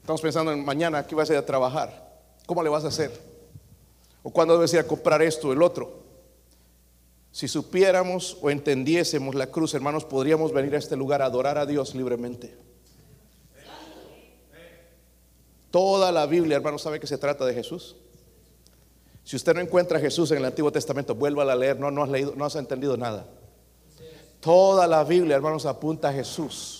Estamos 0.00 0.20
pensando 0.20 0.52
en 0.52 0.64
mañana, 0.64 1.06
¿qué 1.06 1.14
vas 1.14 1.28
a 1.28 1.32
ir 1.34 1.38
a 1.38 1.44
trabajar? 1.44 2.08
¿Cómo 2.46 2.62
le 2.62 2.70
vas 2.70 2.84
a 2.84 2.88
hacer? 2.88 3.10
¿O 4.22 4.30
cuándo 4.30 4.54
debes 4.54 4.72
ir 4.72 4.80
a 4.80 4.86
comprar 4.86 5.20
esto 5.20 5.48
o 5.48 5.52
el 5.52 5.62
otro? 5.62 6.04
Si 7.32 7.48
supiéramos 7.48 8.38
o 8.40 8.50
entendiésemos 8.50 9.34
la 9.34 9.48
cruz, 9.48 9.74
hermanos, 9.74 10.04
podríamos 10.04 10.52
venir 10.52 10.74
a 10.74 10.78
este 10.78 10.96
lugar 10.96 11.20
a 11.20 11.26
adorar 11.26 11.58
a 11.58 11.66
Dios 11.66 11.94
libremente. 11.94 12.56
Toda 15.70 16.10
la 16.12 16.24
Biblia, 16.26 16.56
hermanos, 16.56 16.82
sabe 16.82 17.00
que 17.00 17.06
se 17.06 17.18
trata 17.18 17.44
de 17.44 17.52
Jesús. 17.52 17.96
Si 19.24 19.36
usted 19.36 19.54
no 19.54 19.60
encuentra 19.60 19.98
a 19.98 20.00
Jesús 20.00 20.30
en 20.30 20.38
el 20.38 20.44
Antiguo 20.46 20.72
Testamento, 20.72 21.14
vuelva 21.14 21.42
a 21.42 21.54
leer, 21.54 21.78
no, 21.78 21.90
no 21.90 22.04
has 22.04 22.08
leído, 22.08 22.34
no 22.34 22.46
has 22.46 22.56
entendido 22.56 22.96
nada. 22.96 23.26
Toda 24.40 24.86
la 24.86 25.04
Biblia, 25.04 25.36
hermanos, 25.36 25.66
apunta 25.66 26.08
a 26.08 26.12
Jesús. 26.12 26.78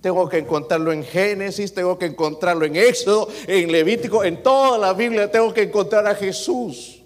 Tengo 0.00 0.28
que 0.28 0.38
encontrarlo 0.38 0.92
en 0.92 1.04
Génesis, 1.04 1.72
tengo 1.72 1.96
que 1.96 2.06
encontrarlo 2.06 2.64
en 2.64 2.74
Éxodo, 2.74 3.28
en 3.46 3.70
Levítico, 3.70 4.24
en 4.24 4.42
toda 4.42 4.76
la 4.76 4.92
Biblia 4.92 5.30
tengo 5.30 5.54
que 5.54 5.62
encontrar 5.62 6.06
a 6.06 6.14
Jesús. 6.14 7.02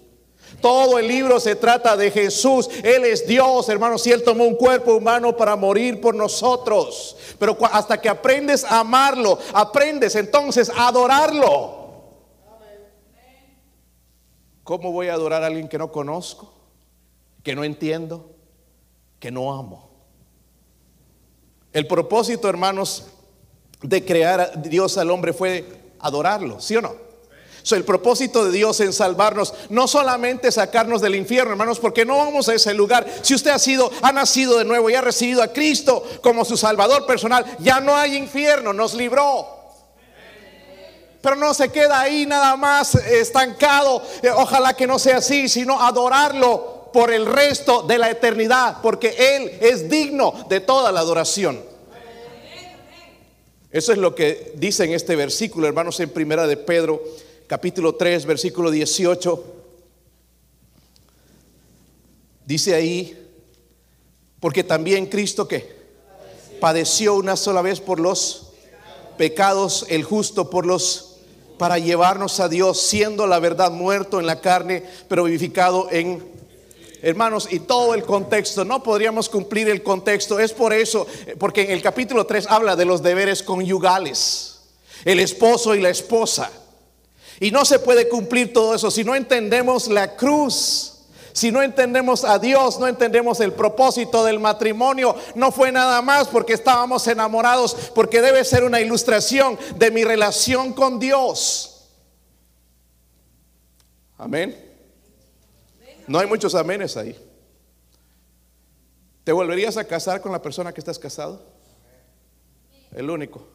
Todo 0.61 0.97
el 0.97 1.07
libro 1.07 1.39
se 1.39 1.55
trata 1.55 1.95
de 1.95 2.09
Jesús. 2.09 2.67
Él 2.83 3.05
es 3.05 3.27
Dios, 3.27 3.69
hermanos, 3.69 4.05
y 4.07 4.11
Él 4.11 4.23
tomó 4.23 4.45
un 4.45 4.55
cuerpo 4.55 4.95
humano 4.95 5.37
para 5.37 5.55
morir 5.55 6.01
por 6.01 6.15
nosotros. 6.15 7.15
Pero 7.37 7.55
hasta 7.71 8.01
que 8.01 8.09
aprendes 8.09 8.63
a 8.63 8.79
amarlo, 8.79 9.37
aprendes 9.53 10.15
entonces 10.15 10.71
a 10.75 10.87
adorarlo. 10.87 11.75
¿Cómo 14.63 14.91
voy 14.91 15.09
a 15.09 15.13
adorar 15.13 15.43
a 15.43 15.47
alguien 15.47 15.69
que 15.69 15.77
no 15.77 15.91
conozco, 15.91 16.51
que 17.43 17.55
no 17.55 17.63
entiendo, 17.63 18.36
que 19.19 19.31
no 19.31 19.53
amo? 19.53 19.89
El 21.73 21.87
propósito, 21.87 22.49
hermanos, 22.49 23.05
de 23.81 24.03
crear 24.03 24.41
a 24.41 24.47
Dios 24.47 24.97
al 24.97 25.11
hombre 25.11 25.33
fue 25.33 25.93
adorarlo, 25.99 26.59
¿sí 26.59 26.75
o 26.75 26.81
no? 26.81 27.07
el 27.75 27.83
propósito 27.83 28.45
de 28.45 28.51
Dios 28.51 28.79
en 28.79 28.93
salvarnos, 28.93 29.53
no 29.69 29.87
solamente 29.87 30.51
sacarnos 30.51 31.01
del 31.01 31.15
infierno, 31.15 31.51
hermanos, 31.51 31.79
porque 31.79 32.05
no 32.05 32.17
vamos 32.17 32.47
a 32.47 32.53
ese 32.53 32.73
lugar. 32.73 33.05
Si 33.21 33.33
usted 33.33 33.51
ha 33.51 33.59
sido, 33.59 33.91
ha 34.01 34.11
nacido 34.11 34.57
de 34.57 34.65
nuevo 34.65 34.89
y 34.89 34.95
ha 34.95 35.01
recibido 35.01 35.43
a 35.43 35.49
Cristo 35.49 36.03
como 36.21 36.45
su 36.45 36.55
Salvador 36.55 37.05
personal, 37.05 37.45
ya 37.59 37.79
no 37.79 37.95
hay 37.95 38.15
infierno, 38.15 38.73
nos 38.73 38.93
libró. 38.93 39.55
Pero 41.21 41.35
no 41.35 41.53
se 41.53 41.69
queda 41.69 41.99
ahí 41.99 42.25
nada 42.25 42.55
más 42.55 42.95
estancado. 42.95 44.01
Eh, 44.21 44.29
ojalá 44.29 44.73
que 44.75 44.87
no 44.87 44.97
sea 44.99 45.17
así, 45.17 45.49
sino 45.49 45.81
adorarlo 45.81 46.76
por 46.91 47.11
el 47.11 47.25
resto 47.25 47.83
de 47.83 47.97
la 47.97 48.09
eternidad, 48.09 48.81
porque 48.81 49.15
Él 49.35 49.51
es 49.61 49.89
digno 49.89 50.45
de 50.49 50.59
toda 50.59 50.91
la 50.91 51.01
adoración. 51.01 51.61
Eso 53.71 53.91
es 53.91 53.97
lo 53.97 54.15
que 54.15 54.53
dice 54.55 54.85
en 54.85 54.93
este 54.93 55.15
versículo, 55.15 55.67
hermanos, 55.67 55.99
en 55.99 56.09
primera 56.09 56.47
de 56.47 56.57
Pedro 56.57 57.03
capítulo 57.47 57.95
3, 57.95 58.25
versículo 58.25 58.71
18. 58.71 59.55
Dice 62.45 62.75
ahí, 62.75 63.27
porque 64.39 64.63
también 64.63 65.07
Cristo 65.07 65.47
que 65.47 65.75
padeció 66.59 67.15
una 67.15 67.35
sola 67.35 67.61
vez 67.61 67.79
por 67.81 67.99
los 67.99 68.53
pecados, 69.17 69.85
el 69.89 70.03
justo 70.03 70.49
por 70.49 70.65
los 70.65 71.17
para 71.57 71.79
llevarnos 71.79 72.39
a 72.39 72.49
Dios, 72.49 72.79
siendo 72.79 73.25
la 73.25 73.39
verdad 73.39 73.71
muerto 73.71 74.19
en 74.19 74.27
la 74.27 74.41
carne, 74.41 74.83
pero 75.07 75.23
vivificado 75.23 75.87
en 75.91 76.36
Hermanos, 77.01 77.47
y 77.51 77.59
todo 77.59 77.93
el 77.93 78.03
contexto, 78.03 78.65
no 78.65 78.81
podríamos 78.81 79.29
cumplir 79.29 79.69
el 79.69 79.83
contexto. 79.83 80.39
Es 80.39 80.53
por 80.53 80.73
eso, 80.73 81.05
porque 81.37 81.61
en 81.61 81.71
el 81.71 81.81
capítulo 81.81 82.25
3 82.25 82.47
habla 82.47 82.75
de 82.75 82.85
los 82.85 83.03
deberes 83.03 83.43
conyugales, 83.43 84.61
el 85.05 85.19
esposo 85.19 85.75
y 85.75 85.81
la 85.81 85.89
esposa. 85.89 86.51
Y 87.39 87.51
no 87.51 87.65
se 87.65 87.79
puede 87.79 88.09
cumplir 88.09 88.51
todo 88.51 88.73
eso 88.73 88.89
si 88.89 89.03
no 89.03 89.15
entendemos 89.15 89.87
la 89.87 90.15
cruz. 90.15 90.93
Si 91.33 91.51
no 91.51 91.61
entendemos 91.61 92.23
a 92.23 92.39
Dios, 92.39 92.79
no 92.79 92.87
entendemos 92.87 93.39
el 93.41 93.53
propósito 93.53 94.25
del 94.25 94.39
matrimonio, 94.39 95.15
no 95.35 95.51
fue 95.51 95.71
nada 95.71 96.01
más 96.01 96.27
porque 96.29 96.53
estábamos 96.53 97.07
enamorados, 97.07 97.75
porque 97.93 98.23
debe 98.23 98.43
ser 98.43 98.63
una 98.63 98.81
ilustración 98.81 99.55
de 99.75 99.91
mi 99.91 100.03
relación 100.03 100.73
con 100.73 100.97
Dios. 100.97 101.89
Amén. 104.17 104.66
No 106.07 106.19
hay 106.19 106.27
muchos 106.27 106.55
amenes 106.55 106.95
ahí. 106.97 107.15
¿Te 109.23 109.33
volverías 109.33 109.75
a 109.75 109.83
casar 109.83 110.21
con 110.21 110.31
la 110.31 110.41
persona 110.41 110.71
que 110.73 110.79
estás 110.79 110.97
casado? 110.97 111.41
El 112.95 113.09
único. 113.09 113.45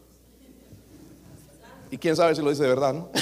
Y 1.90 1.96
quién 1.96 2.14
sabe 2.14 2.34
si 2.34 2.42
lo 2.42 2.50
dice 2.50 2.64
de 2.64 2.68
verdad, 2.68 2.92
¿no? 2.92 3.10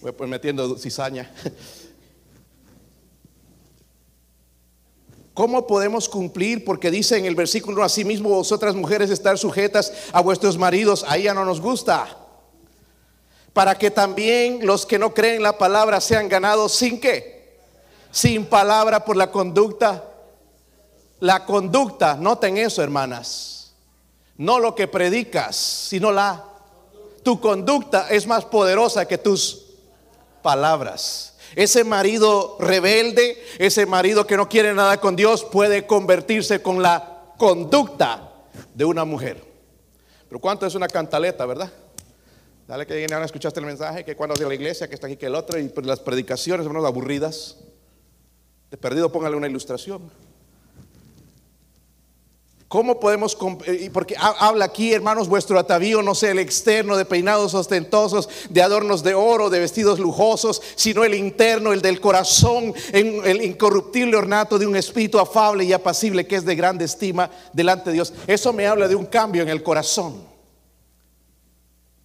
Voy 0.00 0.12
pues 0.12 0.30
metiendo 0.30 0.78
cizaña. 0.78 1.28
¿Cómo 5.32 5.66
podemos 5.66 6.08
cumplir? 6.08 6.64
Porque 6.64 6.92
dice 6.92 7.18
en 7.18 7.24
el 7.24 7.34
versículo, 7.34 7.82
asimismo 7.82 8.28
vosotras 8.28 8.76
mujeres 8.76 9.10
estar 9.10 9.36
sujetas 9.38 9.92
a 10.12 10.20
vuestros 10.20 10.56
maridos, 10.56 11.04
ahí 11.08 11.24
ya 11.24 11.34
no 11.34 11.44
nos 11.44 11.60
gusta. 11.60 12.23
Para 13.54 13.76
que 13.76 13.90
también 13.90 14.66
los 14.66 14.84
que 14.84 14.98
no 14.98 15.14
creen 15.14 15.42
la 15.42 15.56
palabra 15.56 16.02
sean 16.02 16.28
ganados 16.28 16.72
sin 16.72 17.00
qué? 17.00 17.56
Sin 18.10 18.44
palabra 18.44 19.02
por 19.06 19.16
la 19.16 19.30
conducta. 19.30 20.04
La 21.20 21.46
conducta, 21.46 22.16
noten 22.16 22.58
eso 22.58 22.82
hermanas 22.82 23.54
no 24.36 24.58
lo 24.58 24.74
que 24.74 24.88
predicas, 24.88 25.56
sino 25.56 26.10
la 26.10 26.44
tu 27.22 27.40
conducta 27.40 28.08
es 28.10 28.26
más 28.26 28.44
poderosa 28.44 29.06
que 29.06 29.16
tus 29.16 29.64
palabras. 30.42 31.36
Ese 31.56 31.84
marido 31.84 32.56
rebelde, 32.60 33.42
ese 33.58 33.86
marido 33.86 34.26
que 34.26 34.36
no 34.36 34.48
quiere 34.48 34.74
nada 34.74 35.00
con 35.00 35.16
Dios 35.16 35.44
puede 35.44 35.86
convertirse 35.86 36.60
con 36.60 36.82
la 36.82 37.22
conducta 37.38 38.30
de 38.74 38.84
una 38.84 39.04
mujer. 39.04 39.42
Pero 40.28 40.40
cuánto 40.40 40.66
es 40.66 40.74
una 40.74 40.88
cantaleta, 40.88 41.46
¿verdad? 41.46 41.70
Dale 42.66 42.86
que 42.86 43.06
ahora 43.12 43.26
escuchaste 43.26 43.60
el 43.60 43.66
mensaje, 43.66 44.04
que 44.04 44.16
cuando 44.16 44.34
de 44.34 44.46
la 44.46 44.54
iglesia, 44.54 44.88
que 44.88 44.94
está 44.94 45.06
aquí, 45.06 45.16
que 45.16 45.26
el 45.26 45.34
otro, 45.34 45.58
y 45.58 45.68
pues 45.68 45.86
las 45.86 46.00
predicaciones, 46.00 46.64
hermanos, 46.64 46.86
aburridas. 46.88 47.58
De 48.70 48.78
perdido, 48.78 49.12
póngale 49.12 49.36
una 49.36 49.48
ilustración. 49.48 50.10
¿Cómo 52.66 52.98
podemos, 52.98 53.36
eh, 53.66 53.90
porque 53.92 54.16
habla 54.18 54.64
aquí, 54.64 54.92
hermanos, 54.92 55.28
vuestro 55.28 55.58
atavío 55.60 56.02
no 56.02 56.14
sea 56.14 56.32
el 56.32 56.40
externo 56.40 56.96
de 56.96 57.04
peinados 57.04 57.54
ostentosos, 57.54 58.28
de 58.48 58.62
adornos 58.62 59.04
de 59.04 59.14
oro, 59.14 59.48
de 59.50 59.60
vestidos 59.60 60.00
lujosos, 60.00 60.60
sino 60.74 61.04
el 61.04 61.14
interno, 61.14 61.72
el 61.72 61.82
del 61.82 62.00
corazón, 62.00 62.74
el 62.92 63.42
incorruptible 63.44 64.16
ornato 64.16 64.58
de 64.58 64.66
un 64.66 64.74
espíritu 64.74 65.20
afable 65.20 65.64
y 65.64 65.72
apacible 65.72 66.26
que 66.26 66.34
es 66.34 66.44
de 66.44 66.56
grande 66.56 66.86
estima 66.86 67.30
delante 67.52 67.90
de 67.90 67.94
Dios. 67.94 68.12
Eso 68.26 68.52
me 68.52 68.66
habla 68.66 68.88
de 68.88 68.96
un 68.96 69.06
cambio 69.06 69.42
en 69.42 69.50
el 69.50 69.62
corazón, 69.62 70.33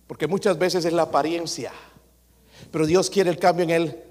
porque 0.10 0.26
muchas 0.26 0.58
veces 0.58 0.86
es 0.86 0.92
la 0.92 1.04
apariencia, 1.04 1.72
pero 2.72 2.88
Dios 2.88 3.12
quiere 3.12 3.30
el 3.30 3.38
cambio 3.38 3.64
en 3.66 3.70
él. 3.70 4.04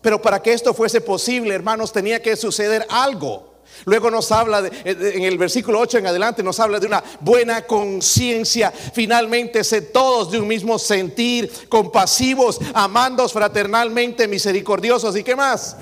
Pero 0.00 0.22
para 0.22 0.40
que 0.40 0.52
esto 0.52 0.72
fuese 0.72 1.00
posible, 1.00 1.56
hermanos, 1.56 1.90
tenía 1.90 2.22
que 2.22 2.36
suceder 2.36 2.86
algo. 2.88 3.54
Luego 3.84 4.12
nos 4.12 4.30
habla, 4.30 4.62
de, 4.62 4.70
en 4.84 5.24
el 5.24 5.36
versículo 5.36 5.80
8 5.80 5.98
en 5.98 6.06
adelante, 6.06 6.44
nos 6.44 6.60
habla 6.60 6.78
de 6.78 6.86
una 6.86 7.02
buena 7.18 7.62
conciencia. 7.62 8.70
Finalmente, 8.70 9.64
se 9.64 9.82
todos 9.82 10.30
de 10.30 10.38
un 10.38 10.46
mismo 10.46 10.78
sentir, 10.78 11.50
compasivos, 11.68 12.60
amandos 12.72 13.32
fraternalmente, 13.32 14.28
misericordiosos. 14.28 15.16
¿Y 15.16 15.24
qué 15.24 15.34
más? 15.34 15.76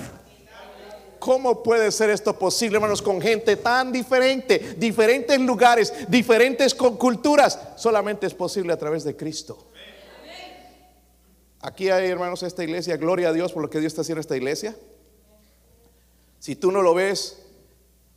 ¿Cómo 1.26 1.60
puede 1.60 1.90
ser 1.90 2.10
esto 2.10 2.38
posible, 2.38 2.76
hermanos, 2.76 3.02
con 3.02 3.20
gente 3.20 3.56
tan 3.56 3.90
diferente, 3.90 4.76
diferentes 4.78 5.40
lugares, 5.40 5.92
diferentes 6.06 6.72
culturas? 6.72 7.58
Solamente 7.74 8.28
es 8.28 8.32
posible 8.32 8.72
a 8.72 8.76
través 8.76 9.02
de 9.02 9.16
Cristo. 9.16 9.72
Aquí 11.58 11.90
hay, 11.90 12.08
hermanos, 12.08 12.44
esta 12.44 12.62
iglesia, 12.62 12.96
gloria 12.96 13.30
a 13.30 13.32
Dios 13.32 13.52
por 13.52 13.60
lo 13.60 13.68
que 13.68 13.80
Dios 13.80 13.90
está 13.90 14.02
haciendo 14.02 14.20
esta 14.20 14.36
iglesia. 14.36 14.76
Si 16.38 16.54
tú 16.54 16.70
no 16.70 16.80
lo 16.80 16.94
ves, 16.94 17.38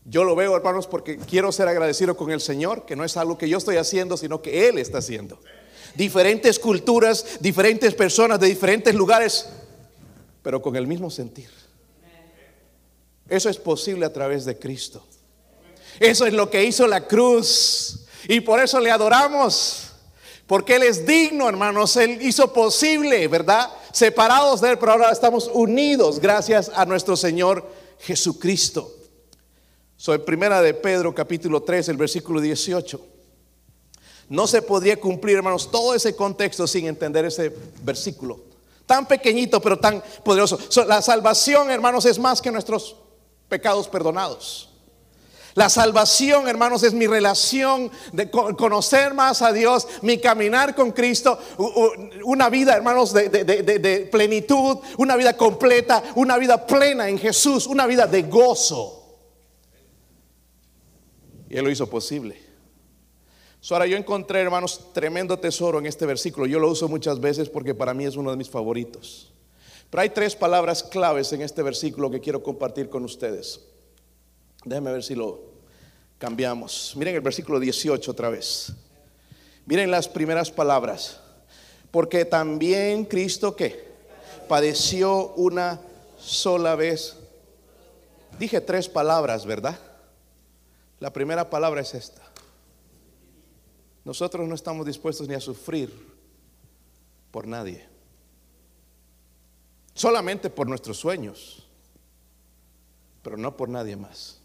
Yo 0.05 0.23
lo 0.23 0.35
veo, 0.35 0.55
hermanos, 0.55 0.87
porque 0.87 1.17
quiero 1.17 1.51
ser 1.51 1.67
agradecido 1.67 2.15
con 2.15 2.31
el 2.31 2.41
Señor, 2.41 2.85
que 2.85 2.95
no 2.95 3.03
es 3.03 3.17
algo 3.17 3.37
que 3.37 3.49
yo 3.49 3.57
estoy 3.57 3.77
haciendo, 3.77 4.17
sino 4.17 4.41
que 4.41 4.67
Él 4.67 4.77
está 4.77 4.99
haciendo. 4.99 5.39
Diferentes 5.95 6.59
culturas, 6.59 7.37
diferentes 7.39 7.93
personas 7.93 8.39
de 8.39 8.47
diferentes 8.47 8.93
lugares, 8.95 9.47
pero 10.41 10.61
con 10.61 10.75
el 10.75 10.87
mismo 10.87 11.09
sentir. 11.09 11.58
Eso 13.29 13.49
es 13.49 13.57
posible 13.57 14.05
a 14.05 14.13
través 14.13 14.45
de 14.45 14.57
Cristo. 14.57 15.03
Eso 15.99 16.25
es 16.25 16.33
lo 16.33 16.49
que 16.49 16.63
hizo 16.63 16.87
la 16.87 17.07
cruz. 17.07 18.05
Y 18.27 18.41
por 18.41 18.59
eso 18.59 18.79
le 18.79 18.91
adoramos. 18.91 19.87
Porque 20.47 20.77
Él 20.77 20.83
es 20.83 21.05
digno, 21.05 21.47
hermanos. 21.47 21.95
Él 21.97 22.19
hizo 22.21 22.51
posible, 22.51 23.27
¿verdad? 23.27 23.69
Separados 23.91 24.61
de 24.61 24.71
Él, 24.71 24.79
pero 24.79 24.93
ahora 24.93 25.11
estamos 25.11 25.49
unidos 25.53 26.19
gracias 26.19 26.71
a 26.73 26.85
nuestro 26.85 27.15
Señor 27.15 27.69
Jesucristo. 27.99 28.95
Soy 29.95 30.19
primera 30.19 30.61
de 30.61 30.73
Pedro 30.73 31.13
capítulo 31.13 31.61
3, 31.61 31.89
el 31.89 31.97
versículo 31.97 32.39
18. 32.41 33.05
No 34.29 34.47
se 34.47 34.61
podría 34.61 34.99
cumplir, 34.99 35.37
hermanos, 35.37 35.69
todo 35.69 35.93
ese 35.93 36.15
contexto 36.15 36.65
sin 36.67 36.87
entender 36.87 37.25
ese 37.25 37.53
versículo. 37.83 38.39
Tan 38.85 39.07
pequeñito, 39.07 39.61
pero 39.61 39.77
tan 39.77 40.01
poderoso. 40.23 40.57
la 40.87 41.01
salvación, 41.01 41.69
hermanos, 41.69 42.05
es 42.05 42.17
más 42.17 42.41
que 42.41 42.51
nuestros 42.51 42.95
pecados 43.49 43.87
perdonados. 43.87 44.69
La 45.55 45.67
salvación, 45.67 46.47
hermanos, 46.47 46.83
es 46.83 46.93
mi 46.93 47.07
relación 47.07 47.91
de 48.13 48.29
conocer 48.29 49.13
más 49.13 49.41
a 49.41 49.51
Dios, 49.51 49.87
mi 50.03 50.19
caminar 50.19 50.75
con 50.75 50.91
Cristo, 50.91 51.37
una 52.23 52.49
vida, 52.49 52.75
hermanos, 52.75 53.13
de, 53.13 54.07
plenitud, 54.11 54.77
una 54.97 55.15
vida 55.15 55.35
completa, 55.35 56.03
una 56.15 56.37
vida 56.37 56.65
plena 56.65 57.09
en 57.09 57.17
Jesús, 57.17 57.65
una 57.65 57.87
vida 57.87 58.05
de 58.05 58.23
gozo. 58.23 59.17
Y 61.49 61.57
Él 61.57 61.65
lo 61.65 61.71
hizo 61.71 61.89
posible. 61.89 62.39
ahora 63.71 63.87
yo 63.87 63.97
encontré, 63.97 64.39
hermanos, 64.39 64.93
tremendo 64.93 65.39
tesoro 65.39 65.79
en 65.79 65.87
este 65.87 66.05
versículo. 66.05 66.45
Yo 66.45 66.59
lo 66.59 66.69
uso 66.69 66.87
muchas 66.87 67.19
veces 67.19 67.49
porque 67.49 67.73
para 67.73 67.95
mí 67.95 68.05
es 68.05 68.15
uno 68.15 68.29
de 68.29 68.37
mis 68.37 68.49
favoritos. 68.49 69.33
Pero 69.89 70.01
hay 70.01 70.09
tres 70.09 70.35
palabras 70.35 70.83
claves 70.83 71.33
en 71.33 71.41
este 71.41 71.63
versículo 71.63 72.11
que 72.11 72.21
quiero 72.21 72.43
compartir 72.43 72.89
con 72.89 73.03
ustedes. 73.03 73.61
Déjenme 74.63 74.91
ver 74.91 75.03
si 75.03 75.15
lo 75.15 75.41
cambiamos. 76.17 76.93
Miren 76.95 77.15
el 77.15 77.21
versículo 77.21 77.59
18 77.59 78.11
otra 78.11 78.29
vez. 78.29 78.73
Miren 79.65 79.89
las 79.89 80.07
primeras 80.07 80.51
palabras. 80.51 81.19
Porque 81.91 82.25
también 82.25 83.05
Cristo 83.05 83.55
que 83.55 83.89
padeció 84.47 85.33
una 85.35 85.81
sola 86.19 86.75
vez. 86.75 87.15
Dije 88.37 88.61
tres 88.61 88.87
palabras, 88.87 89.45
¿verdad? 89.45 89.79
La 90.99 91.11
primera 91.11 91.49
palabra 91.49 91.81
es 91.81 91.95
esta. 91.95 92.21
Nosotros 94.05 94.47
no 94.47 94.55
estamos 94.55 94.85
dispuestos 94.85 95.27
ni 95.27 95.33
a 95.33 95.39
sufrir 95.39 95.91
por 97.31 97.47
nadie. 97.47 97.88
Solamente 99.99 100.49
por 100.49 100.65
nuestros 100.65 100.95
sueños, 100.95 101.67
pero 103.21 103.35
no 103.35 103.57
por 103.57 103.67
nadie 103.67 103.97
más. 103.97 104.39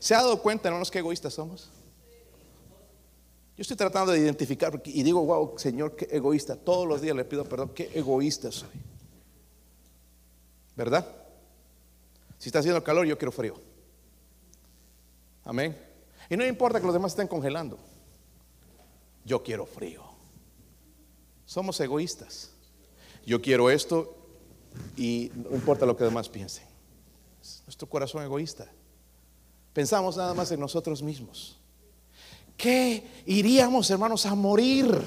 ¿Se 0.00 0.16
ha 0.16 0.18
dado 0.20 0.42
cuenta, 0.42 0.66
hermanos, 0.66 0.90
qué 0.90 0.98
egoístas 0.98 1.32
somos? 1.32 1.70
Yo 3.56 3.62
estoy 3.62 3.76
tratando 3.76 4.10
de 4.10 4.18
identificar 4.18 4.82
y 4.84 5.04
digo, 5.04 5.24
wow, 5.24 5.56
Señor, 5.58 5.94
qué 5.94 6.08
egoísta. 6.10 6.56
Todos 6.56 6.88
los 6.88 7.00
días 7.02 7.14
le 7.14 7.24
pido 7.24 7.44
perdón, 7.44 7.68
qué 7.72 7.88
egoísta 7.94 8.50
soy. 8.50 8.68
¿Verdad? 10.74 11.06
Si 12.38 12.48
está 12.48 12.58
haciendo 12.58 12.82
calor, 12.82 13.06
yo 13.06 13.16
quiero 13.16 13.30
frío. 13.30 13.54
Amén. 15.44 15.80
Y 16.28 16.36
no 16.36 16.44
importa 16.44 16.80
que 16.80 16.86
los 16.86 16.94
demás 16.94 17.12
estén 17.12 17.28
congelando. 17.28 17.78
Yo 19.24 19.40
quiero 19.44 19.66
frío. 19.66 20.02
Somos 21.44 21.78
egoístas. 21.78 22.50
Yo 23.24 23.40
quiero 23.40 23.70
esto 23.70 24.25
y 24.96 25.30
no 25.34 25.54
importa 25.54 25.86
lo 25.86 25.96
que 25.96 26.04
demás 26.04 26.28
piensen. 26.28 26.64
nuestro 27.66 27.88
corazón 27.88 28.22
egoísta. 28.22 28.66
Pensamos 29.72 30.16
nada 30.16 30.34
más 30.34 30.50
en 30.52 30.60
nosotros 30.60 31.02
mismos. 31.02 31.58
¿Qué 32.56 33.22
iríamos, 33.26 33.90
hermanos, 33.90 34.24
a 34.24 34.34
morir? 34.34 34.98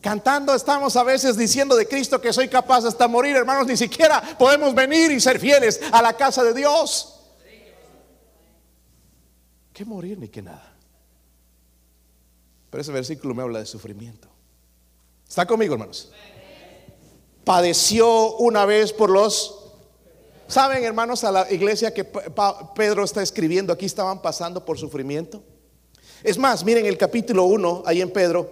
Cantando 0.00 0.52
estamos 0.54 0.96
a 0.96 1.04
veces 1.04 1.36
diciendo 1.36 1.76
de 1.76 1.86
Cristo 1.86 2.20
que 2.20 2.32
soy 2.32 2.48
capaz 2.48 2.84
hasta 2.84 3.06
morir, 3.06 3.36
hermanos, 3.36 3.66
ni 3.68 3.76
siquiera 3.76 4.36
podemos 4.36 4.74
venir 4.74 5.12
y 5.12 5.20
ser 5.20 5.38
fieles 5.38 5.80
a 5.92 6.02
la 6.02 6.14
casa 6.14 6.42
de 6.42 6.52
Dios 6.52 7.20
que 9.72 9.84
morir 9.84 10.18
ni 10.18 10.28
que 10.28 10.42
nada. 10.42 10.74
Pero 12.70 12.80
ese 12.80 12.92
versículo 12.92 13.34
me 13.34 13.42
habla 13.42 13.58
de 13.58 13.66
sufrimiento. 13.66 14.28
¿Está 15.28 15.46
conmigo, 15.46 15.74
hermanos? 15.74 16.12
Padeció 17.44 18.36
una 18.36 18.64
vez 18.64 18.92
por 18.92 19.10
los... 19.10 19.58
¿Saben, 20.46 20.84
hermanos, 20.84 21.24
a 21.24 21.32
la 21.32 21.50
iglesia 21.50 21.94
que 21.94 22.04
Pedro 22.04 23.04
está 23.04 23.22
escribiendo 23.22 23.72
aquí 23.72 23.86
estaban 23.86 24.20
pasando 24.20 24.64
por 24.64 24.78
sufrimiento? 24.78 25.42
Es 26.22 26.38
más, 26.38 26.64
miren 26.64 26.86
el 26.86 26.96
capítulo 26.98 27.44
1, 27.44 27.82
ahí 27.86 28.00
en 28.00 28.10
Pedro, 28.10 28.48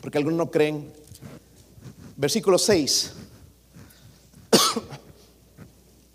porque 0.00 0.18
algunos 0.18 0.38
no 0.38 0.50
creen. 0.50 0.92
Versículo 2.16 2.58
6. 2.58 3.12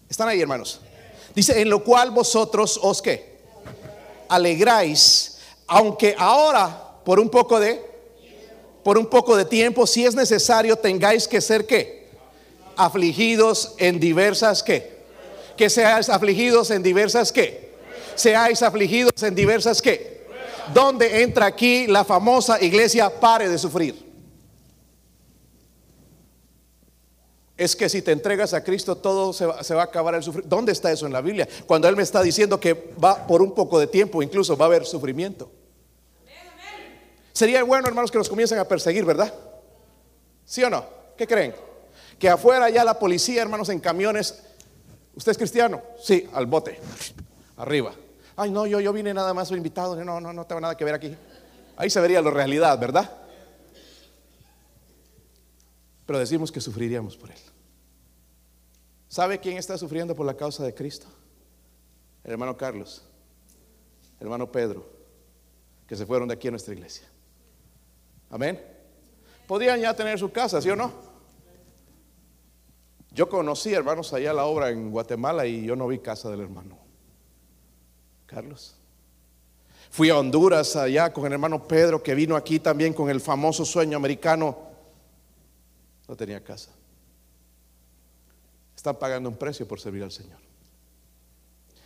Están 0.09 0.29
ahí, 0.29 0.41
hermanos. 0.41 0.81
Dice, 1.35 1.61
en 1.61 1.69
lo 1.69 1.83
cual 1.83 2.11
vosotros 2.11 2.79
os 2.81 3.01
que 3.01 3.41
alegráis, 4.27 5.37
aunque 5.67 6.15
ahora 6.17 6.99
por 7.03 7.19
un 7.19 7.29
poco 7.29 7.59
de 7.59 7.90
por 8.83 8.97
un 8.97 9.05
poco 9.05 9.35
de 9.35 9.45
tiempo, 9.45 9.85
si 9.85 10.05
es 10.05 10.15
necesario, 10.15 10.75
tengáis 10.75 11.27
que 11.27 11.41
ser 11.41 11.65
qué? 11.65 12.09
Afligidos 12.75 13.75
en 13.77 13.99
diversas 13.99 14.63
qué? 14.63 15.01
Que 15.57 15.69
seáis 15.69 16.09
afligidos 16.09 16.71
en 16.71 16.81
diversas 16.81 17.31
qué? 17.31 17.71
Seáis 18.15 18.61
afligidos 18.61 19.21
en 19.23 19.35
diversas 19.35 19.81
qué? 19.81 20.21
¿Dónde 20.73 21.21
entra 21.23 21.45
aquí 21.45 21.87
la 21.87 22.03
famosa 22.03 22.61
iglesia 22.61 23.09
pare 23.19 23.49
de 23.49 23.57
sufrir? 23.57 24.11
es 27.63 27.75
que 27.75 27.89
si 27.89 28.01
te 28.01 28.11
entregas 28.11 28.55
a 28.55 28.63
Cristo 28.63 28.95
todo 28.95 29.33
se 29.33 29.45
va, 29.45 29.55
a 29.59 29.83
acabar 29.83 30.15
el 30.15 30.23
sufrimiento. 30.23 30.55
¿Dónde 30.55 30.71
está 30.71 30.91
eso 30.91 31.05
en 31.05 31.13
la 31.13 31.21
Biblia? 31.21 31.47
Cuando 31.67 31.87
Él 31.87 31.95
me 31.95 32.01
está 32.01 32.23
diciendo 32.23 32.59
que 32.59 32.73
va 32.73 33.27
por 33.27 33.43
un 33.43 33.53
poco 33.53 33.77
de 33.77 33.85
tiempo, 33.85 34.23
incluso 34.23 34.57
va 34.57 34.65
a 34.65 34.67
haber 34.67 34.83
sufrimiento. 34.83 35.51
Sería 37.33 37.63
bueno, 37.63 37.87
hermanos, 37.87 38.11
que 38.11 38.17
nos 38.17 38.29
comiencen 38.29 38.59
a 38.59 38.65
perseguir, 38.65 39.05
¿verdad? 39.05 39.33
¿Sí 40.45 40.63
o 40.63 40.69
no? 40.69 40.85
¿Qué 41.17 41.25
creen? 41.25 41.55
Que 42.19 42.29
afuera 42.29 42.69
ya 42.69 42.83
la 42.83 42.99
policía, 42.99 43.41
hermanos, 43.41 43.69
en 43.69 43.79
camiones. 43.79 44.43
¿Usted 45.15 45.31
es 45.31 45.37
cristiano? 45.37 45.81
Sí, 46.01 46.29
al 46.33 46.45
bote. 46.45 46.79
Arriba. 47.57 47.93
Ay, 48.35 48.51
no, 48.51 48.65
yo, 48.65 48.79
yo 48.79 48.93
vine 48.93 49.13
nada 49.13 49.33
más 49.33 49.47
soy 49.47 49.57
invitado. 49.57 49.95
No, 50.03 50.19
no, 50.19 50.33
no 50.33 50.45
tengo 50.45 50.61
nada 50.61 50.75
que 50.75 50.85
ver 50.85 50.95
aquí. 50.95 51.15
Ahí 51.77 51.89
se 51.89 51.99
vería 52.01 52.21
la 52.21 52.31
realidad, 52.31 52.77
¿verdad? 52.79 53.09
Pero 56.05 56.19
decimos 56.19 56.51
que 56.51 56.59
sufriríamos 56.59 57.15
por 57.15 57.31
Él. 57.31 57.37
¿Sabe 59.07 59.39
quién 59.39 59.57
está 59.57 59.77
sufriendo 59.77 60.15
por 60.15 60.25
la 60.25 60.35
causa 60.35 60.63
de 60.63 60.73
Cristo? 60.73 61.07
El 62.23 62.31
hermano 62.31 62.55
Carlos, 62.55 63.03
el 64.19 64.27
hermano 64.27 64.51
Pedro, 64.51 64.87
que 65.87 65.95
se 65.95 66.05
fueron 66.05 66.27
de 66.27 66.35
aquí 66.35 66.47
a 66.47 66.51
nuestra 66.51 66.73
iglesia. 66.73 67.10
Amén. 68.31 68.59
Podían 69.45 69.79
ya 69.81 69.93
tener 69.93 70.17
su 70.17 70.31
casa, 70.31 70.61
¿sí 70.61 70.69
o 70.69 70.75
no? 70.75 70.91
Yo 73.11 73.27
conocí, 73.27 73.73
hermanos, 73.73 74.13
allá 74.13 74.31
la 74.31 74.45
obra 74.45 74.69
en 74.69 74.89
Guatemala 74.89 75.45
y 75.45 75.65
yo 75.65 75.75
no 75.75 75.87
vi 75.87 75.99
casa 75.99 76.29
del 76.29 76.39
hermano 76.39 76.77
Carlos. 78.25 78.75
Fui 79.89 80.09
a 80.09 80.17
Honduras 80.17 80.77
allá 80.77 81.11
con 81.11 81.25
el 81.25 81.33
hermano 81.33 81.67
Pedro 81.67 82.01
que 82.01 82.15
vino 82.15 82.37
aquí 82.37 82.61
también 82.61 82.93
con 82.93 83.09
el 83.09 83.19
famoso 83.19 83.65
sueño 83.65 83.97
americano. 83.97 84.57
No 86.07 86.15
tenía 86.15 86.41
casa. 86.41 86.71
Están 88.73 88.95
pagando 88.97 89.27
un 89.27 89.35
precio 89.35 89.67
por 89.67 89.81
servir 89.81 90.03
al 90.03 90.11
Señor. 90.11 90.39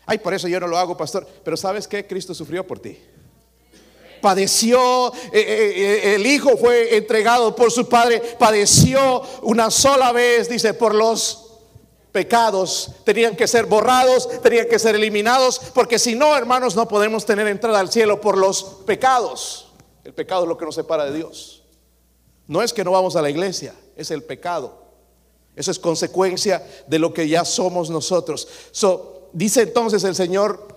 Ay, 0.05 0.19
por 0.19 0.35
eso 0.35 0.47
yo 0.47 0.59
no 0.59 0.67
lo 0.67 0.77
hago, 0.77 0.95
pastor. 0.95 1.27
Pero 1.43 1.57
¿sabes 1.57 1.87
qué? 1.87 2.05
Cristo 2.05 2.35
sufrió 2.35 2.65
por 2.67 2.77
ti. 2.77 2.99
Padeció, 4.25 5.13
eh, 5.13 5.33
eh, 5.33 5.73
eh, 5.75 6.15
el 6.15 6.25
Hijo 6.25 6.57
fue 6.57 6.97
entregado 6.97 7.55
por 7.55 7.71
su 7.71 7.87
Padre, 7.87 8.19
padeció 8.39 9.21
una 9.43 9.69
sola 9.69 10.11
vez, 10.11 10.49
dice, 10.49 10.73
por 10.73 10.95
los 10.95 11.59
pecados. 12.11 12.89
Tenían 13.03 13.35
que 13.35 13.47
ser 13.47 13.67
borrados, 13.67 14.27
tenían 14.41 14.67
que 14.67 14.79
ser 14.79 14.95
eliminados, 14.95 15.61
porque 15.75 15.99
si 15.99 16.15
no, 16.15 16.35
hermanos, 16.35 16.75
no 16.75 16.87
podemos 16.87 17.23
tener 17.23 17.45
entrada 17.45 17.79
al 17.79 17.91
cielo 17.91 18.19
por 18.19 18.35
los 18.35 18.63
pecados. 18.87 19.67
El 20.03 20.15
pecado 20.15 20.41
es 20.41 20.49
lo 20.49 20.57
que 20.57 20.65
nos 20.65 20.73
separa 20.73 21.05
de 21.05 21.15
Dios. 21.17 21.61
No 22.47 22.63
es 22.63 22.73
que 22.73 22.83
no 22.83 22.89
vamos 22.89 23.15
a 23.15 23.21
la 23.21 23.29
iglesia, 23.29 23.75
es 23.95 24.09
el 24.09 24.23
pecado. 24.23 24.85
Eso 25.55 25.69
es 25.69 25.77
consecuencia 25.77 26.65
de 26.87 26.97
lo 26.97 27.13
que 27.13 27.27
ya 27.27 27.45
somos 27.45 27.91
nosotros. 27.91 28.47
So, 28.71 29.29
dice 29.33 29.61
entonces 29.61 30.03
el 30.03 30.15
Señor, 30.15 30.74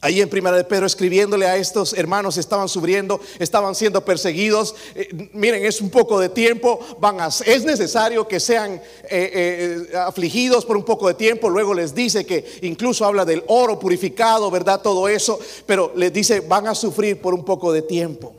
Ahí 0.00 0.20
en 0.20 0.28
Primera 0.28 0.56
de 0.56 0.62
Pedro 0.62 0.86
escribiéndole 0.86 1.46
a 1.46 1.56
estos 1.56 1.92
hermanos 1.92 2.36
estaban 2.36 2.68
sufriendo, 2.68 3.20
estaban 3.40 3.74
siendo 3.74 4.04
perseguidos. 4.04 4.76
Eh, 4.94 5.08
miren, 5.32 5.64
es 5.64 5.80
un 5.80 5.90
poco 5.90 6.20
de 6.20 6.28
tiempo, 6.28 6.78
van 7.00 7.20
a, 7.20 7.26
es 7.26 7.64
necesario 7.64 8.28
que 8.28 8.38
sean 8.38 8.74
eh, 8.74 8.80
eh, 9.10 9.96
afligidos 9.96 10.64
por 10.64 10.76
un 10.76 10.84
poco 10.84 11.08
de 11.08 11.14
tiempo. 11.14 11.50
Luego 11.50 11.74
les 11.74 11.96
dice 11.96 12.24
que 12.24 12.44
incluso 12.62 13.04
habla 13.04 13.24
del 13.24 13.42
oro 13.48 13.80
purificado, 13.80 14.48
¿verdad? 14.52 14.80
Todo 14.82 15.08
eso, 15.08 15.40
pero 15.66 15.92
les 15.96 16.12
dice 16.12 16.40
van 16.40 16.68
a 16.68 16.76
sufrir 16.76 17.20
por 17.20 17.34
un 17.34 17.44
poco 17.44 17.72
de 17.72 17.82
tiempo. 17.82 18.34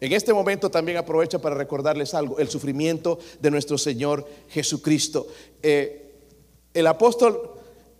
en 0.00 0.12
este 0.12 0.32
momento 0.32 0.70
también 0.70 0.98
aprovecha 0.98 1.40
para 1.40 1.56
recordarles 1.56 2.14
algo, 2.14 2.38
el 2.38 2.48
sufrimiento 2.48 3.18
de 3.40 3.50
nuestro 3.50 3.76
Señor 3.76 4.24
Jesucristo. 4.48 5.26
el 5.62 6.86
apóstol 6.86 7.54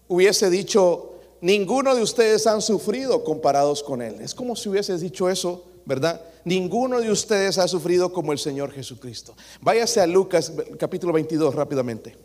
hubiese 0.06 0.50
dicho 0.50 1.17
ninguno 1.40 1.94
de 1.94 2.02
ustedes 2.02 2.46
han 2.46 2.62
sufrido 2.62 3.24
comparados 3.24 3.82
con 3.82 4.02
Él. 4.02 4.20
Es 4.20 4.34
como 4.34 4.56
si 4.56 4.68
hubieses 4.68 5.00
dicho 5.00 5.28
eso, 5.28 5.64
¿verdad? 5.84 6.20
Ninguno 6.44 7.00
de 7.00 7.10
ustedes 7.10 7.58
ha 7.58 7.68
sufrido 7.68 8.12
como 8.12 8.32
el 8.32 8.38
Señor 8.38 8.72
Jesucristo. 8.72 9.34
Váyase 9.60 10.00
a 10.00 10.06
Lucas 10.06 10.52
capítulo 10.78 11.12
22 11.12 11.54
rápidamente. 11.54 12.16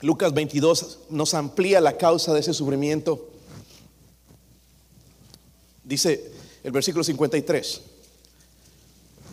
Lucas 0.00 0.34
22 0.34 0.98
nos 1.10 1.32
amplía 1.34 1.80
la 1.80 1.96
causa 1.96 2.34
de 2.34 2.40
ese 2.40 2.52
sufrimiento. 2.52 3.28
Dice 5.84 6.32
el 6.64 6.72
versículo 6.72 7.04
53. 7.04 7.80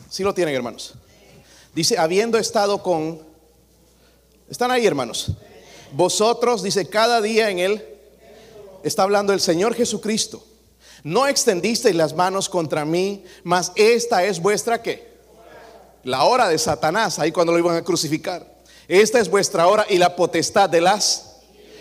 Si 0.09 0.23
lo 0.23 0.33
tienen, 0.33 0.55
hermanos. 0.55 0.93
Dice, 1.73 1.97
habiendo 1.97 2.37
estado 2.37 2.81
con... 2.81 3.21
¿Están 4.49 4.71
ahí, 4.71 4.85
hermanos? 4.85 5.31
Vosotros, 5.91 6.63
dice, 6.63 6.88
cada 6.88 7.21
día 7.21 7.49
en 7.49 7.60
él, 7.60 7.86
está 8.84 9.04
hablando 9.04 9.34
el 9.34 9.39
Señor 9.39 9.75
Jesucristo. 9.75 10.43
No 11.04 11.28
extendisteis 11.28 11.95
las 11.95 12.13
manos 12.13 12.49
contra 12.49 12.86
mí, 12.86 13.23
mas 13.43 13.71
esta 13.75 14.23
es 14.23 14.41
vuestra 14.41 14.82
que 14.82 15.10
la 16.04 16.23
hora 16.23 16.47
de 16.47 16.58
Satanás, 16.58 17.19
ahí 17.19 17.32
cuando 17.32 17.54
lo 17.54 17.60
iban 17.60 17.75
a 17.75 17.84
crucificar. 17.84 18.45
Esta 18.88 19.19
es 19.19 19.30
vuestra 19.30 19.67
hora 19.67 19.86
y 19.89 19.97
la 19.97 20.15
potestad 20.15 20.69
de 20.69 20.82
las 20.82 21.28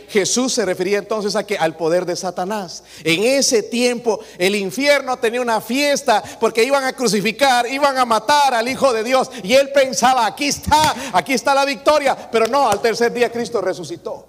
Jesús 0.09 0.55
se 0.55 0.65
refería 0.65 0.99
entonces 0.99 1.37
a 1.37 1.45
que 1.45 1.57
al 1.57 1.77
poder 1.77 2.07
de 2.07 2.17
Satanás. 2.17 2.83
En 3.05 3.25
ese 3.25 3.63
tiempo 3.63 4.21
el 4.39 4.55
infierno 4.55 5.17
tenía 5.19 5.41
una 5.41 5.61
fiesta 5.61 6.23
porque 6.41 6.65
iban 6.65 6.85
a 6.85 6.93
crucificar, 6.93 7.67
iban 7.67 7.99
a 7.99 8.05
matar 8.05 8.55
al 8.55 8.69
Hijo 8.69 8.93
de 8.93 9.05
Dios 9.05 9.31
y 9.43 9.55
él 9.55 9.71
pensaba, 9.73 10.27
aquí 10.27 10.49
está, 10.49 10.95
aquí 11.13 11.33
está 11.33 11.55
la 11.55 11.65
victoria, 11.65 12.29
pero 12.31 12.47
no, 12.47 12.69
al 12.69 12.81
tercer 12.81 13.13
día 13.13 13.31
Cristo 13.31 13.61
resucitó. 13.61 14.29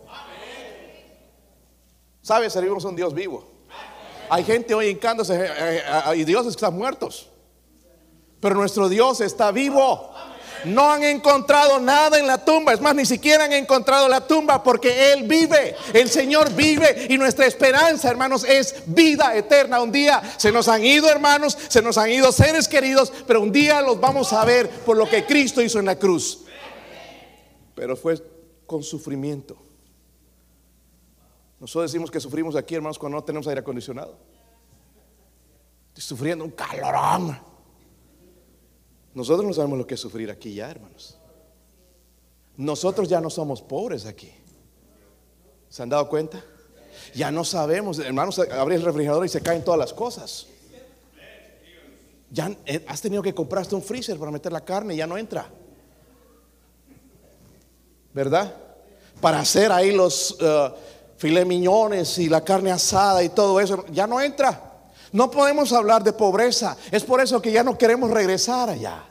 ¿Sabes? 2.21 2.53
Servimos 2.53 2.85
a 2.85 2.89
un 2.89 2.95
Dios 2.95 3.13
vivo. 3.13 3.47
Hay 4.29 4.43
gente 4.43 4.73
hoy 4.75 4.87
hincándose 4.89 5.33
eh, 5.33 5.47
eh, 5.47 5.83
eh, 5.87 6.17
y 6.17 6.23
dioses 6.23 6.53
están 6.53 6.75
muertos. 6.75 7.29
Pero 8.39 8.55
nuestro 8.55 8.87
Dios 8.87 9.21
está 9.21 9.51
vivo. 9.51 10.13
No 10.65 10.91
han 10.91 11.03
encontrado 11.03 11.79
nada 11.79 12.19
en 12.19 12.27
la 12.27 12.43
tumba. 12.43 12.73
Es 12.73 12.81
más, 12.81 12.95
ni 12.95 13.05
siquiera 13.05 13.45
han 13.45 13.53
encontrado 13.53 14.07
la 14.07 14.25
tumba 14.25 14.61
porque 14.63 15.13
Él 15.13 15.23
vive. 15.23 15.75
El 15.93 16.09
Señor 16.09 16.53
vive. 16.53 17.07
Y 17.09 17.17
nuestra 17.17 17.45
esperanza, 17.45 18.09
hermanos, 18.09 18.43
es 18.43 18.83
vida 18.85 19.35
eterna. 19.35 19.81
Un 19.81 19.91
día 19.91 20.21
se 20.37 20.51
nos 20.51 20.67
han 20.67 20.83
ido, 20.83 21.09
hermanos, 21.09 21.57
se 21.67 21.81
nos 21.81 21.97
han 21.97 22.11
ido 22.11 22.31
seres 22.31 22.67
queridos, 22.67 23.11
pero 23.27 23.41
un 23.41 23.51
día 23.51 23.81
los 23.81 23.99
vamos 23.99 24.33
a 24.33 24.43
ver 24.45 24.69
por 24.69 24.97
lo 24.97 25.07
que 25.09 25.25
Cristo 25.25 25.61
hizo 25.61 25.79
en 25.79 25.85
la 25.85 25.97
cruz. 25.97 26.45
Pero 27.75 27.95
fue 27.95 28.21
con 28.65 28.83
sufrimiento. 28.83 29.57
Nosotros 31.59 31.91
decimos 31.91 32.09
que 32.09 32.19
sufrimos 32.19 32.55
aquí, 32.55 32.75
hermanos, 32.75 32.97
cuando 32.97 33.17
no 33.17 33.23
tenemos 33.23 33.47
aire 33.47 33.61
acondicionado. 33.61 34.17
Estoy 35.89 36.03
sufriendo 36.03 36.45
un 36.45 36.51
calorón. 36.51 37.48
Nosotros 39.13 39.45
no 39.45 39.53
sabemos 39.53 39.77
lo 39.77 39.87
que 39.87 39.95
es 39.95 39.99
sufrir 39.99 40.29
aquí 40.29 40.53
ya, 40.53 40.69
hermanos. 40.69 41.17
Nosotros 42.57 43.07
ya 43.07 43.21
no 43.21 43.29
somos 43.29 43.61
pobres 43.61 44.05
aquí. 44.05 44.31
¿Se 45.69 45.81
han 45.83 45.89
dado 45.89 46.09
cuenta? 46.09 46.43
Ya 47.13 47.31
no 47.31 47.43
sabemos, 47.43 47.99
hermanos, 47.99 48.39
abre 48.39 48.75
el 48.75 48.81
refrigerador 48.81 49.25
y 49.25 49.29
se 49.29 49.41
caen 49.41 49.63
todas 49.63 49.79
las 49.79 49.93
cosas. 49.93 50.47
Ya 52.31 52.55
eh, 52.65 52.85
has 52.87 53.01
tenido 53.01 53.23
que 53.23 53.33
comprarte 53.33 53.73
un 53.73 53.81
freezer 53.81 54.17
para 54.19 54.31
meter 54.31 54.51
la 54.51 54.63
carne 54.63 54.93
y 54.93 54.97
ya 54.97 55.07
no 55.07 55.17
entra. 55.17 55.49
¿Verdad? 58.13 58.53
Para 59.21 59.39
hacer 59.39 59.71
ahí 59.71 59.91
los 59.91 60.37
uh, 60.41 60.73
y 61.21 62.29
la 62.29 62.43
carne 62.43 62.71
asada 62.71 63.23
y 63.23 63.29
todo 63.29 63.59
eso, 63.59 63.85
ya 63.91 64.07
no 64.07 64.21
entra. 64.21 64.68
No 65.11 65.31
podemos 65.31 65.73
hablar 65.73 66.03
de 66.03 66.13
pobreza. 66.13 66.77
Es 66.91 67.03
por 67.03 67.21
eso 67.21 67.41
que 67.41 67.51
ya 67.51 67.63
no 67.63 67.77
queremos 67.77 68.11
regresar 68.11 68.69
allá. 68.69 69.03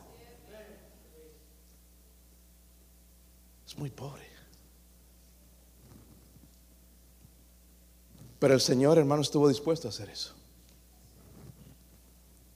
Es 3.66 3.76
muy 3.76 3.90
pobre. 3.90 4.28
Pero 8.38 8.54
el 8.54 8.60
Señor, 8.60 8.98
hermano, 8.98 9.22
estuvo 9.22 9.48
dispuesto 9.48 9.88
a 9.88 9.90
hacer 9.90 10.08
eso. 10.10 10.34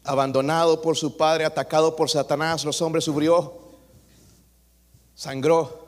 Abandonado 0.04 0.80
por 0.80 0.96
su 0.96 1.16
padre, 1.16 1.44
atacado 1.44 1.94
por 1.94 2.10
Satanás, 2.10 2.64
los 2.64 2.80
hombres 2.82 3.04
sufrió, 3.04 3.56
sangró 5.14 5.82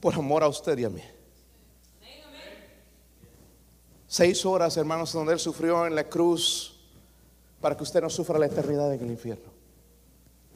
por 0.00 0.14
amor 0.14 0.42
a 0.42 0.48
usted 0.48 0.78
y 0.78 0.84
a 0.84 0.90
mí. 0.90 1.02
Seis 4.12 4.44
horas, 4.44 4.76
hermanos, 4.76 5.10
donde 5.14 5.32
Él 5.32 5.38
sufrió 5.38 5.86
en 5.86 5.94
la 5.94 6.06
cruz 6.06 6.74
para 7.62 7.74
que 7.74 7.82
usted 7.82 8.02
no 8.02 8.10
sufra 8.10 8.38
la 8.38 8.44
eternidad 8.44 8.92
en 8.92 9.00
el 9.00 9.10
infierno. 9.12 9.46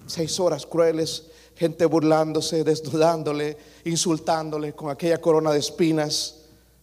Seis 0.07 0.39
horas 0.39 0.67
crueles, 0.67 1.29
gente 1.55 1.87
burlándose, 1.87 2.65
desnudándole, 2.65 3.57
insultándole 3.87 4.75
con 4.75 4.91
aquella 4.91 5.23
corona 5.23 5.53
de 5.53 5.61
espinas, 5.61 6.43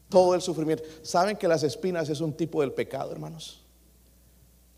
todo 0.09 0.33
el 0.33 0.41
sufrimiento. 0.41 0.83
¿Saben 1.03 1.38
que 1.38 1.47
las 1.47 1.62
espinas 1.62 2.09
es 2.09 2.21
un 2.21 2.33
tipo 2.33 2.62
del 2.62 2.71
pecado, 2.71 3.12
hermanos? 3.12 3.62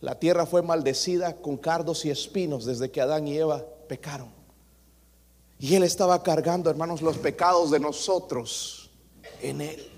La 0.01 0.19
tierra 0.19 0.45
fue 0.45 0.61
maldecida 0.61 1.37
con 1.37 1.55
cardos 1.55 2.03
y 2.03 2.09
espinos 2.09 2.65
desde 2.65 2.91
que 2.91 2.99
Adán 2.99 3.25
y 3.25 3.37
Eva 3.37 3.63
pecaron. 3.87 4.27
Y 5.59 5.75
Él 5.75 5.83
estaba 5.83 6.21
cargando, 6.23 6.69
hermanos, 6.69 7.01
los 7.01 7.17
pecados 7.19 7.71
de 7.71 7.79
nosotros 7.79 8.91
en 9.41 9.61
Él. 9.61 9.94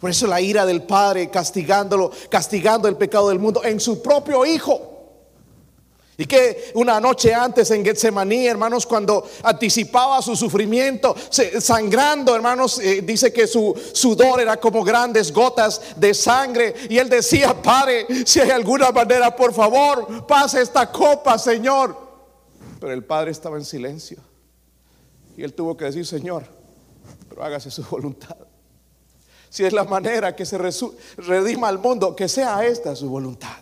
Por 0.00 0.10
eso 0.10 0.26
la 0.26 0.40
ira 0.40 0.64
del 0.64 0.82
Padre 0.82 1.30
castigándolo, 1.30 2.10
castigando 2.30 2.88
el 2.88 2.96
pecado 2.96 3.28
del 3.28 3.38
mundo 3.38 3.62
en 3.64 3.80
su 3.80 4.00
propio 4.00 4.46
Hijo. 4.46 4.98
Y 6.20 6.26
que 6.26 6.72
una 6.74 6.98
noche 6.98 7.32
antes 7.32 7.70
en 7.70 7.84
Getsemaní, 7.84 8.48
hermanos, 8.48 8.84
cuando 8.84 9.24
anticipaba 9.44 10.20
su 10.20 10.34
sufrimiento, 10.34 11.14
sangrando, 11.60 12.34
hermanos, 12.34 12.80
eh, 12.80 13.02
dice 13.02 13.32
que 13.32 13.46
su 13.46 13.72
sudor 13.92 14.40
era 14.40 14.56
como 14.56 14.82
grandes 14.82 15.32
gotas 15.32 15.80
de 15.94 16.12
sangre. 16.12 16.74
Y 16.90 16.98
él 16.98 17.08
decía, 17.08 17.62
Padre, 17.62 18.04
si 18.26 18.40
hay 18.40 18.50
alguna 18.50 18.90
manera, 18.90 19.34
por 19.34 19.54
favor, 19.54 20.26
pase 20.26 20.60
esta 20.60 20.90
copa, 20.90 21.38
Señor. 21.38 21.96
Pero 22.80 22.92
el 22.92 23.04
Padre 23.04 23.30
estaba 23.30 23.56
en 23.56 23.64
silencio. 23.64 24.18
Y 25.36 25.44
él 25.44 25.54
tuvo 25.54 25.76
que 25.76 25.84
decir, 25.84 26.04
Señor, 26.04 26.42
pero 27.28 27.44
hágase 27.44 27.70
su 27.70 27.84
voluntad. 27.84 28.47
Si 29.50 29.64
es 29.64 29.72
la 29.72 29.84
manera 29.84 30.36
que 30.36 30.44
se 30.44 30.58
redima 31.16 31.68
al 31.68 31.78
mundo, 31.78 32.14
que 32.14 32.28
sea 32.28 32.64
esta 32.66 32.94
su 32.94 33.08
voluntad. 33.08 33.56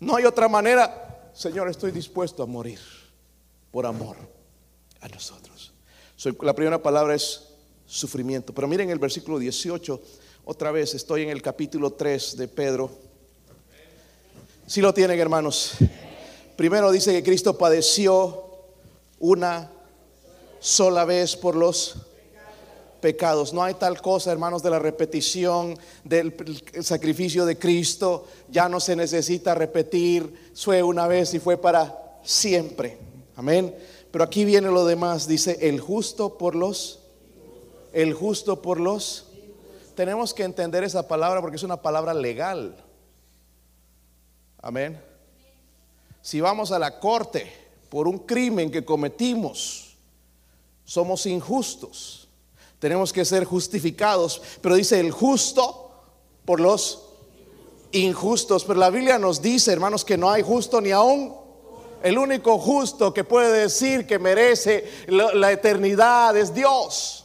No 0.00 0.16
hay 0.16 0.24
otra 0.24 0.48
manera. 0.48 1.30
Señor, 1.32 1.68
estoy 1.68 1.90
dispuesto 1.90 2.42
a 2.42 2.46
morir 2.46 2.78
por 3.70 3.86
amor 3.86 4.16
a 5.00 5.08
nosotros. 5.08 5.72
la 6.42 6.54
primera 6.54 6.82
palabra 6.82 7.14
es 7.14 7.48
sufrimiento. 7.86 8.54
Pero 8.54 8.68
miren 8.68 8.90
el 8.90 8.98
versículo 8.98 9.38
18, 9.38 10.00
otra 10.44 10.70
vez 10.70 10.94
estoy 10.94 11.22
en 11.22 11.30
el 11.30 11.42
capítulo 11.42 11.92
3 11.92 12.36
de 12.36 12.48
Pedro. 12.48 12.90
Si 14.66 14.80
lo 14.80 14.94
tienen, 14.94 15.18
hermanos. 15.18 15.74
Primero 16.56 16.90
dice 16.90 17.12
que 17.12 17.22
Cristo 17.22 17.58
padeció 17.58 18.44
una 19.18 19.70
sola 20.60 21.04
vez 21.04 21.36
por 21.36 21.56
los 21.56 21.96
pecados. 23.04 23.52
No 23.52 23.62
hay 23.62 23.74
tal 23.74 24.00
cosa, 24.00 24.32
hermanos, 24.32 24.62
de 24.62 24.70
la 24.70 24.78
repetición 24.78 25.78
del 26.04 26.34
sacrificio 26.80 27.44
de 27.44 27.58
Cristo. 27.58 28.26
Ya 28.48 28.66
no 28.66 28.80
se 28.80 28.96
necesita 28.96 29.54
repetir. 29.54 30.52
Fue 30.54 30.82
una 30.82 31.06
vez 31.06 31.34
y 31.34 31.38
fue 31.38 31.58
para 31.58 32.18
siempre. 32.22 32.96
Amén. 33.36 33.76
Pero 34.10 34.24
aquí 34.24 34.46
viene 34.46 34.70
lo 34.70 34.86
demás. 34.86 35.28
Dice, 35.28 35.58
el 35.68 35.80
justo 35.80 36.38
por 36.38 36.54
los... 36.54 37.00
El 37.92 38.14
justo 38.14 38.62
por 38.62 38.80
los... 38.80 39.26
Tenemos 39.94 40.32
que 40.32 40.44
entender 40.44 40.82
esa 40.82 41.06
palabra 41.06 41.42
porque 41.42 41.56
es 41.56 41.62
una 41.62 41.82
palabra 41.82 42.14
legal. 42.14 42.74
Amén. 44.62 44.98
Si 46.22 46.40
vamos 46.40 46.72
a 46.72 46.78
la 46.78 46.98
corte 46.98 47.52
por 47.90 48.08
un 48.08 48.20
crimen 48.20 48.70
que 48.70 48.82
cometimos, 48.82 49.94
somos 50.86 51.26
injustos 51.26 52.23
tenemos 52.84 53.14
que 53.14 53.24
ser 53.24 53.46
justificados, 53.46 54.42
pero 54.60 54.74
dice 54.74 55.00
el 55.00 55.10
justo 55.10 55.90
por 56.44 56.60
los 56.60 57.02
injustos. 57.92 58.62
Pero 58.66 58.78
la 58.78 58.90
Biblia 58.90 59.18
nos 59.18 59.40
dice, 59.40 59.72
hermanos, 59.72 60.04
que 60.04 60.18
no 60.18 60.30
hay 60.30 60.42
justo 60.42 60.82
ni 60.82 60.90
aún. 60.90 61.34
El 62.02 62.18
único 62.18 62.58
justo 62.58 63.14
que 63.14 63.24
puede 63.24 63.58
decir 63.62 64.06
que 64.06 64.18
merece 64.18 64.86
la, 65.06 65.50
eternidad 65.50 66.36
es 66.36 66.52
Dios. 66.52 67.24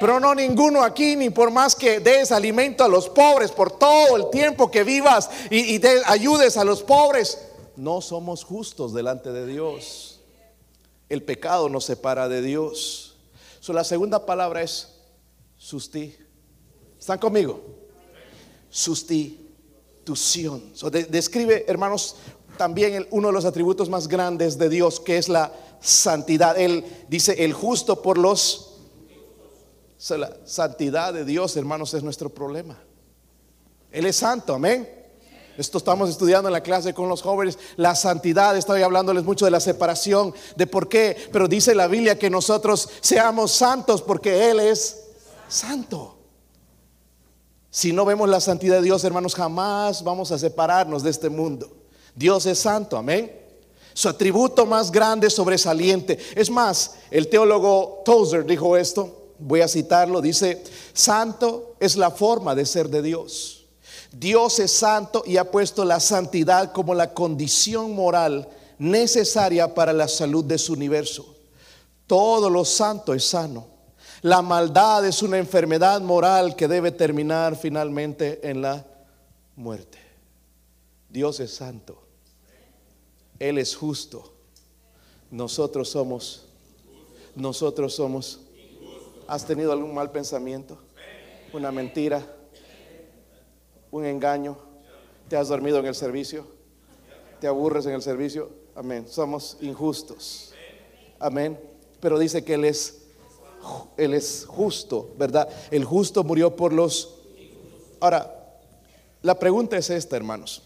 Pero 0.00 0.18
no 0.18 0.34
ninguno 0.34 0.82
aquí, 0.82 1.14
ni 1.14 1.28
por 1.28 1.50
más 1.50 1.76
que 1.76 2.00
des 2.00 2.32
alimento 2.32 2.82
a 2.82 2.88
los 2.88 3.06
pobres, 3.10 3.52
por 3.52 3.72
todo 3.72 4.16
el 4.16 4.30
tiempo 4.30 4.70
que 4.70 4.82
vivas 4.82 5.28
y, 5.50 5.76
y 5.76 5.80
ayudes 6.06 6.56
a 6.56 6.64
los 6.64 6.82
pobres, 6.82 7.36
no 7.76 8.00
somos 8.00 8.44
justos 8.44 8.94
delante 8.94 9.30
de 9.30 9.44
Dios. 9.44 10.20
El 11.10 11.22
pecado 11.22 11.68
nos 11.68 11.84
separa 11.84 12.30
de 12.30 12.40
Dios. 12.40 13.09
So, 13.60 13.74
la 13.74 13.84
segunda 13.84 14.24
palabra 14.24 14.62
es 14.62 14.88
susti. 15.56 16.16
¿Están 16.98 17.18
conmigo? 17.18 17.60
Sustitución. 18.70 20.72
describe, 21.10 21.66
hermanos, 21.68 22.16
también 22.56 23.06
uno 23.10 23.28
de 23.28 23.34
los 23.34 23.44
atributos 23.44 23.90
más 23.90 24.08
grandes 24.08 24.58
de 24.58 24.70
Dios, 24.70 24.98
que 24.98 25.18
es 25.18 25.28
la 25.28 25.52
santidad. 25.80 26.58
Él 26.58 26.84
dice, 27.08 27.44
el 27.44 27.52
justo 27.52 28.00
por 28.00 28.16
los... 28.16 28.78
la 30.08 30.34
santidad 30.46 31.12
de 31.12 31.26
Dios, 31.26 31.54
hermanos, 31.56 31.92
es 31.92 32.02
nuestro 32.02 32.30
problema. 32.30 32.82
Él 33.90 34.06
es 34.06 34.16
santo, 34.16 34.54
amén. 34.54 34.99
Esto 35.60 35.76
estamos 35.76 36.08
estudiando 36.08 36.48
en 36.48 36.54
la 36.54 36.62
clase 36.62 36.94
con 36.94 37.10
los 37.10 37.20
jóvenes, 37.20 37.58
la 37.76 37.94
santidad, 37.94 38.56
estoy 38.56 38.80
hablándoles 38.80 39.24
mucho 39.24 39.44
de 39.44 39.50
la 39.50 39.60
separación, 39.60 40.32
de 40.56 40.66
por 40.66 40.88
qué, 40.88 41.14
pero 41.30 41.48
dice 41.48 41.74
la 41.74 41.86
Biblia 41.86 42.18
que 42.18 42.30
nosotros 42.30 42.88
seamos 43.02 43.52
santos 43.52 44.00
porque 44.00 44.50
Él 44.50 44.58
es 44.58 45.02
santo. 45.48 46.16
Si 47.68 47.92
no 47.92 48.06
vemos 48.06 48.26
la 48.30 48.40
santidad 48.40 48.76
de 48.76 48.84
Dios, 48.84 49.04
hermanos, 49.04 49.34
jamás 49.34 50.02
vamos 50.02 50.32
a 50.32 50.38
separarnos 50.38 51.02
de 51.02 51.10
este 51.10 51.28
mundo. 51.28 51.70
Dios 52.14 52.46
es 52.46 52.58
santo, 52.58 52.96
amén. 52.96 53.30
Su 53.92 54.08
atributo 54.08 54.64
más 54.64 54.90
grande, 54.90 55.28
sobresaliente. 55.28 56.18
Es 56.36 56.48
más, 56.48 56.94
el 57.10 57.28
teólogo 57.28 58.00
Tozer 58.06 58.46
dijo 58.46 58.78
esto, 58.78 59.34
voy 59.38 59.60
a 59.60 59.68
citarlo, 59.68 60.22
dice, 60.22 60.64
santo 60.94 61.74
es 61.78 61.96
la 61.96 62.10
forma 62.10 62.54
de 62.54 62.64
ser 62.64 62.88
de 62.88 63.02
Dios. 63.02 63.59
Dios 64.12 64.58
es 64.58 64.72
santo 64.72 65.22
y 65.24 65.36
ha 65.36 65.50
puesto 65.50 65.84
la 65.84 66.00
santidad 66.00 66.72
como 66.72 66.94
la 66.94 67.14
condición 67.14 67.94
moral 67.94 68.48
necesaria 68.78 69.72
para 69.74 69.92
la 69.92 70.08
salud 70.08 70.44
de 70.44 70.58
su 70.58 70.72
universo. 70.72 71.36
Todo 72.06 72.50
lo 72.50 72.64
santo 72.64 73.14
es 73.14 73.24
sano. 73.24 73.68
La 74.22 74.42
maldad 74.42 75.06
es 75.06 75.22
una 75.22 75.38
enfermedad 75.38 76.00
moral 76.00 76.56
que 76.56 76.66
debe 76.66 76.90
terminar 76.90 77.56
finalmente 77.56 78.40
en 78.48 78.62
la 78.62 78.84
muerte. 79.56 79.98
Dios 81.08 81.40
es 81.40 81.54
santo. 81.54 82.02
Él 83.38 83.58
es 83.58 83.76
justo. 83.76 84.32
Nosotros 85.30 85.88
somos, 85.88 86.46
nosotros 87.36 87.94
somos. 87.94 88.40
¿Has 89.28 89.46
tenido 89.46 89.72
algún 89.72 89.94
mal 89.94 90.10
pensamiento? 90.10 90.76
Una 91.52 91.70
mentira 91.70 92.26
un 93.90 94.04
engaño, 94.04 94.56
te 95.28 95.36
has 95.36 95.48
dormido 95.48 95.78
en 95.78 95.86
el 95.86 95.94
servicio, 95.94 96.46
te 97.40 97.46
aburres 97.46 97.86
en 97.86 97.92
el 97.92 98.02
servicio. 98.02 98.50
Amén. 98.74 99.06
Somos 99.08 99.56
injustos. 99.60 100.52
Amén. 101.18 101.58
Pero 102.00 102.18
dice 102.18 102.44
que 102.44 102.54
Él 102.54 102.64
es, 102.64 103.02
Él 103.96 104.14
es 104.14 104.44
justo, 104.46 105.10
¿verdad? 105.18 105.48
El 105.70 105.84
justo 105.84 106.24
murió 106.24 106.56
por 106.56 106.72
los... 106.72 107.16
Ahora, 108.00 108.58
la 109.22 109.38
pregunta 109.38 109.76
es 109.76 109.90
esta, 109.90 110.16
hermanos. 110.16 110.62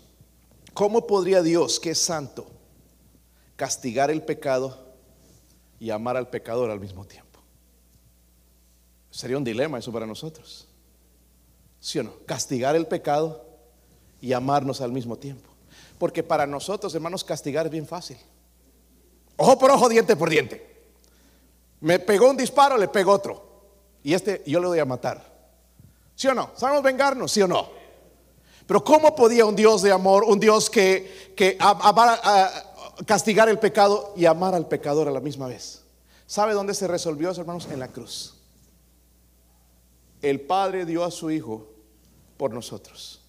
¿Cómo 0.73 1.07
podría 1.07 1.43
Dios, 1.43 1.79
que 1.81 1.91
es 1.91 1.99
santo, 1.99 2.47
castigar 3.57 4.11
el 4.11 4.23
pecado 4.23 4.95
y 5.79 5.91
amar 5.91 6.17
al 6.17 6.29
pecador 6.29 6.71
al 6.71 6.81
mismo 6.81 7.05
tiempo? 7.05 7.41
Sería 9.11 9.37
un 9.37 9.45
dilema 9.45 9.79
eso 9.79 9.93
para 9.93 10.07
nosotros. 10.07 10.69
¿Sí 11.85 11.99
o 11.99 12.03
no? 12.03 12.15
Castigar 12.25 12.75
el 12.77 12.87
pecado 12.87 13.45
y 14.19 14.33
amarnos 14.33 14.81
al 14.81 14.91
mismo 14.91 15.17
tiempo. 15.17 15.51
Porque 15.99 16.23
para 16.23 16.47
nosotros, 16.47 16.95
hermanos, 16.95 17.23
castigar 17.25 17.67
es 17.67 17.73
bien 17.73 17.87
fácil. 17.87 18.17
Ojo 19.37 19.59
por 19.59 19.71
ojo, 19.71 19.91
diente 19.91 20.17
por 20.17 20.31
diente. 20.31 20.87
Me 21.81 21.99
pegó 21.99 22.31
un 22.31 22.39
disparo, 22.39 22.79
le 22.79 22.89
pegó 22.89 23.13
otro. 23.13 23.45
Y 24.03 24.15
este 24.15 24.43
yo 24.47 24.61
le 24.61 24.69
voy 24.69 24.79
a 24.79 24.87
matar. 24.87 25.31
¿Sí 26.15 26.27
o 26.27 26.33
no? 26.33 26.53
¿Sabemos 26.57 26.83
vengarnos? 26.83 27.31
¿Sí 27.31 27.43
o 27.43 27.47
no? 27.49 27.69
Pero 28.67 28.83
¿cómo 28.83 29.15
podía 29.15 29.45
un 29.45 29.55
Dios 29.55 29.83
de 29.83 29.93
amor, 29.93 30.25
un 30.25 30.41
Dios 30.41 30.71
que, 30.71 31.35
que 31.37 31.59
castigar 33.05 33.51
el 33.51 33.59
pecado 33.59 34.15
y 34.17 34.25
amar 34.25 34.55
al 34.55 34.69
pecador 34.69 35.07
a 35.07 35.11
la 35.11 35.21
misma 35.21 35.49
vez? 35.49 35.83
¿Sabe 36.27 36.55
dónde 36.55 36.73
se 36.73 36.89
resolvió 36.89 37.31
eso, 37.31 37.43
hermanos? 37.43 37.69
En 37.71 37.79
la 37.79 37.89
cruz. 37.89 38.37
El 40.23 40.41
Padre 40.41 40.87
dio 40.87 41.05
a 41.05 41.11
su 41.11 41.31
Hijo 41.31 41.74
por 42.37 42.53
nosotros. 42.53 43.21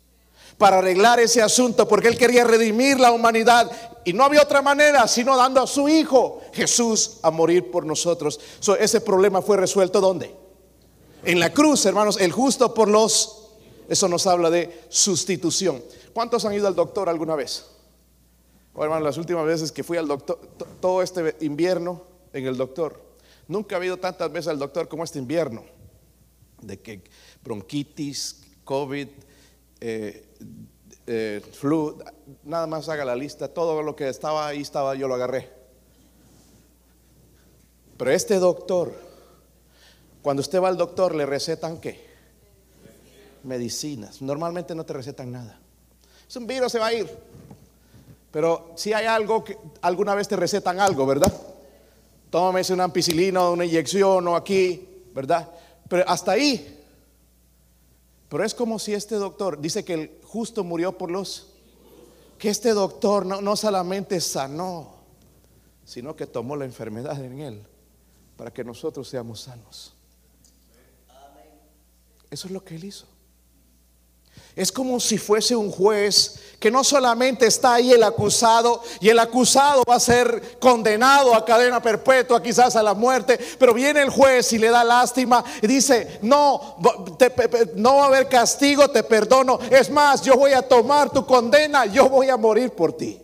Para 0.57 0.77
arreglar 0.77 1.19
ese 1.19 1.41
asunto, 1.41 1.87
porque 1.87 2.07
Él 2.07 2.17
quería 2.17 2.43
redimir 2.43 2.99
la 2.99 3.11
humanidad. 3.11 3.69
Y 4.05 4.13
no 4.13 4.23
había 4.23 4.41
otra 4.41 4.61
manera 4.61 5.07
sino 5.07 5.35
dando 5.35 5.61
a 5.61 5.67
su 5.67 5.89
Hijo 5.89 6.41
Jesús 6.53 7.17
a 7.21 7.31
morir 7.31 7.71
por 7.71 7.85
nosotros. 7.85 8.39
ese 8.79 9.01
problema 9.01 9.41
fue 9.41 9.57
resuelto 9.57 9.99
¿dónde? 9.99 10.33
En 11.23 11.39
la 11.39 11.51
cruz, 11.51 11.85
hermanos, 11.85 12.17
el 12.19 12.31
justo 12.31 12.73
por 12.73 12.87
los... 12.87 13.41
Eso 13.89 14.07
nos 14.07 14.25
habla 14.27 14.49
de 14.49 14.83
sustitución. 14.89 15.83
¿Cuántos 16.13 16.45
han 16.45 16.53
ido 16.53 16.67
al 16.67 16.75
doctor 16.75 17.09
alguna 17.09 17.35
vez? 17.35 17.65
Oh, 18.75 18.83
hermano, 18.83 19.05
las 19.05 19.17
últimas 19.17 19.45
veces 19.45 19.71
que 19.71 19.83
fui 19.83 19.97
al 19.97 20.07
doctor, 20.07 20.39
todo 20.79 21.01
este 21.01 21.35
invierno 21.41 22.03
en 22.33 22.45
el 22.45 22.57
doctor, 22.57 23.01
nunca 23.47 23.77
he 23.77 23.85
ido 23.85 23.97
tantas 23.97 24.31
veces 24.31 24.49
al 24.49 24.59
doctor 24.59 24.87
como 24.87 25.03
este 25.03 25.19
invierno. 25.19 25.63
De 26.61 26.79
que 26.79 27.03
bronquitis, 27.43 28.44
COVID, 28.65 29.07
eh, 29.79 30.25
eh, 31.07 31.41
flu, 31.53 31.97
nada 32.43 32.65
más 32.65 32.89
haga 32.89 33.05
la 33.05 33.15
lista, 33.15 33.47
todo 33.47 33.81
lo 33.83 33.95
que 33.95 34.09
estaba 34.09 34.47
ahí 34.47 34.61
estaba, 34.61 34.95
yo 34.95 35.07
lo 35.07 35.13
agarré. 35.13 35.49
Pero 37.97 38.11
este 38.11 38.39
doctor, 38.39 38.91
cuando 40.21 40.41
usted 40.41 40.61
va 40.61 40.67
al 40.67 40.77
doctor, 40.77 41.15
le 41.15 41.25
recetan 41.25 41.79
qué? 41.79 42.03
Medicinas. 43.43 44.21
Normalmente 44.21 44.73
no 44.73 44.83
te 44.83 44.93
recetan 44.93 45.31
nada. 45.31 45.59
Es 46.27 46.35
un 46.35 46.47
virus, 46.47 46.71
se 46.71 46.79
va 46.79 46.87
a 46.87 46.93
ir. 46.93 47.07
Pero 48.31 48.71
si 48.75 48.91
hay 48.91 49.05
algo 49.05 49.43
que 49.43 49.57
alguna 49.81 50.15
vez 50.15 50.27
te 50.27 50.35
recetan 50.35 50.79
algo, 50.79 51.05
¿verdad? 51.05 51.31
Tómese 52.31 52.73
una 52.73 52.85
ampicilina 52.85 53.43
o 53.43 53.53
una 53.53 53.63
inyección 53.63 54.27
o 54.27 54.35
aquí, 54.35 54.89
¿verdad? 55.13 55.49
Pero 55.87 56.03
hasta 56.09 56.31
ahí 56.31 56.84
pero 58.35 58.43
es 58.43 58.53
como 58.53 58.79
si 58.79 58.93
este 58.93 59.15
doctor 59.15 59.61
dice 59.61 59.85
que 59.85 59.93
el 59.93 60.19
justo 60.25 60.65
murió 60.65 60.97
por 60.97 61.09
los... 61.09 61.53
Que 62.37 62.49
este 62.49 62.71
doctor 62.71 63.25
no, 63.25 63.39
no 63.39 63.55
solamente 63.55 64.19
sanó, 64.19 64.95
sino 65.85 66.17
que 66.17 66.27
tomó 66.27 66.57
la 66.57 66.65
enfermedad 66.65 67.17
en 67.23 67.39
él 67.39 67.65
para 68.35 68.51
que 68.51 68.65
nosotros 68.65 69.07
seamos 69.07 69.39
sanos. 69.39 69.93
Eso 72.29 72.47
es 72.47 72.51
lo 72.51 72.61
que 72.61 72.75
él 72.75 72.83
hizo. 72.83 73.05
Es 74.55 74.71
como 74.71 74.99
si 74.99 75.17
fuese 75.17 75.55
un 75.55 75.69
juez 75.69 76.39
que 76.59 76.71
no 76.71 76.83
solamente 76.83 77.45
está 77.45 77.75
ahí 77.75 77.91
el 77.91 78.03
acusado 78.03 78.81
y 79.01 79.09
el 79.09 79.19
acusado 79.19 79.83
va 79.87 79.95
a 79.95 79.99
ser 79.99 80.57
condenado 80.59 81.35
a 81.35 81.43
cadena 81.43 81.81
perpetua, 81.81 82.41
quizás 82.41 82.75
a 82.75 82.83
la 82.83 82.93
muerte, 82.93 83.37
pero 83.59 83.73
viene 83.73 84.01
el 84.01 84.09
juez 84.09 84.51
y 84.53 84.57
le 84.57 84.69
da 84.69 84.83
lástima 84.83 85.43
y 85.61 85.67
dice, 85.67 86.19
no, 86.21 86.77
no 87.75 87.95
va 87.97 88.03
a 88.03 88.07
haber 88.07 88.29
castigo, 88.29 88.89
te 88.89 89.03
perdono. 89.03 89.59
Es 89.69 89.89
más, 89.89 90.21
yo 90.21 90.35
voy 90.35 90.53
a 90.53 90.61
tomar 90.61 91.11
tu 91.11 91.25
condena, 91.25 91.85
yo 91.85 92.09
voy 92.09 92.29
a 92.29 92.37
morir 92.37 92.71
por 92.71 92.93
ti. 92.93 93.21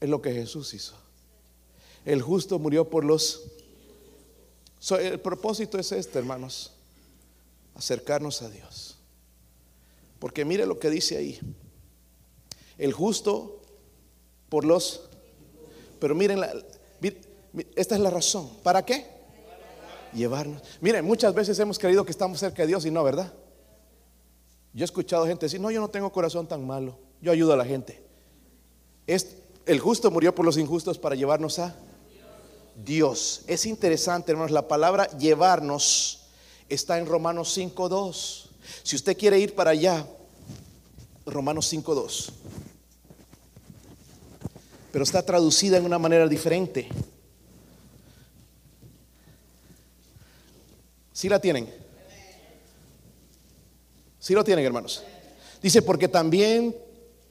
Es 0.00 0.08
lo 0.08 0.20
que 0.20 0.32
Jesús 0.32 0.74
hizo. 0.74 0.94
El 2.04 2.20
justo 2.20 2.58
murió 2.58 2.90
por 2.90 3.04
los... 3.04 3.44
el 4.98 5.20
propósito 5.20 5.78
es 5.78 5.92
este, 5.92 6.18
hermanos, 6.18 6.72
acercarnos 7.76 8.42
a 8.42 8.50
Dios. 8.50 8.91
Porque 10.22 10.44
mire 10.44 10.66
lo 10.66 10.78
que 10.78 10.88
dice 10.88 11.16
ahí. 11.16 11.40
El 12.78 12.92
justo 12.92 13.60
por 14.48 14.64
los... 14.64 15.08
Pero 15.98 16.14
miren, 16.14 16.40
esta 17.74 17.96
es 17.96 18.00
la 18.00 18.08
razón. 18.08 18.48
¿Para 18.62 18.84
qué? 18.84 19.04
Llevarnos. 20.14 20.62
Miren, 20.80 21.04
muchas 21.04 21.34
veces 21.34 21.58
hemos 21.58 21.76
creído 21.76 22.04
que 22.04 22.12
estamos 22.12 22.38
cerca 22.38 22.62
de 22.62 22.68
Dios 22.68 22.86
y 22.86 22.92
no, 22.92 23.02
¿verdad? 23.02 23.32
Yo 24.72 24.84
he 24.84 24.86
escuchado 24.86 25.26
gente 25.26 25.46
decir, 25.46 25.58
no, 25.58 25.72
yo 25.72 25.80
no 25.80 25.90
tengo 25.90 26.12
corazón 26.12 26.46
tan 26.46 26.64
malo. 26.64 27.00
Yo 27.20 27.32
ayudo 27.32 27.54
a 27.54 27.56
la 27.56 27.64
gente. 27.64 28.00
Es, 29.08 29.38
el 29.66 29.80
justo 29.80 30.08
murió 30.12 30.32
por 30.36 30.46
los 30.46 30.56
injustos 30.56 31.00
para 31.00 31.16
llevarnos 31.16 31.58
a 31.58 31.74
Dios. 32.76 33.42
Es 33.48 33.66
interesante, 33.66 34.30
hermanos, 34.30 34.52
la 34.52 34.68
palabra 34.68 35.08
llevarnos 35.18 36.28
está 36.68 37.00
en 37.00 37.06
Romanos 37.06 37.58
5.2. 37.58 38.51
Si 38.82 38.96
usted 38.96 39.16
quiere 39.16 39.38
ir 39.38 39.54
para 39.54 39.70
allá, 39.70 40.06
Romanos 41.26 41.72
5.2. 41.72 42.30
Pero 44.90 45.04
está 45.04 45.24
traducida 45.24 45.78
en 45.78 45.84
una 45.84 45.98
manera 45.98 46.28
diferente. 46.28 46.88
¿Sí 51.12 51.28
la 51.28 51.38
tienen? 51.38 51.72
¿Sí 54.18 54.34
lo 54.34 54.44
tienen, 54.44 54.64
hermanos? 54.64 55.02
Dice, 55.62 55.82
porque 55.82 56.08
también, 56.08 56.76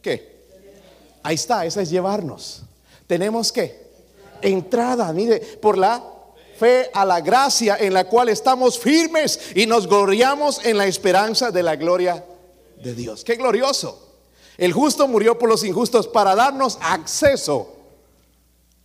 ¿qué? 0.01 0.45
Ahí 1.23 1.35
está, 1.35 1.65
esa 1.65 1.81
es 1.81 1.89
llevarnos. 1.89 2.63
Tenemos 3.07 3.51
que 3.51 3.81
entrada, 4.41 5.11
mire, 5.13 5.39
por 5.39 5.77
la 5.77 6.10
fe 6.61 6.91
a 6.93 7.03
la 7.03 7.21
gracia 7.21 7.75
en 7.79 7.91
la 7.91 8.03
cual 8.03 8.29
estamos 8.29 8.77
firmes 8.77 9.39
y 9.55 9.65
nos 9.65 9.87
gloriamos 9.87 10.63
en 10.63 10.77
la 10.77 10.85
esperanza 10.85 11.49
de 11.49 11.63
la 11.63 11.75
gloria 11.75 12.23
de 12.83 12.93
Dios. 12.93 13.23
Qué 13.23 13.35
glorioso. 13.35 14.09
El 14.59 14.71
justo 14.71 15.07
murió 15.07 15.39
por 15.39 15.49
los 15.49 15.63
injustos 15.63 16.07
para 16.07 16.35
darnos 16.35 16.77
acceso 16.79 17.75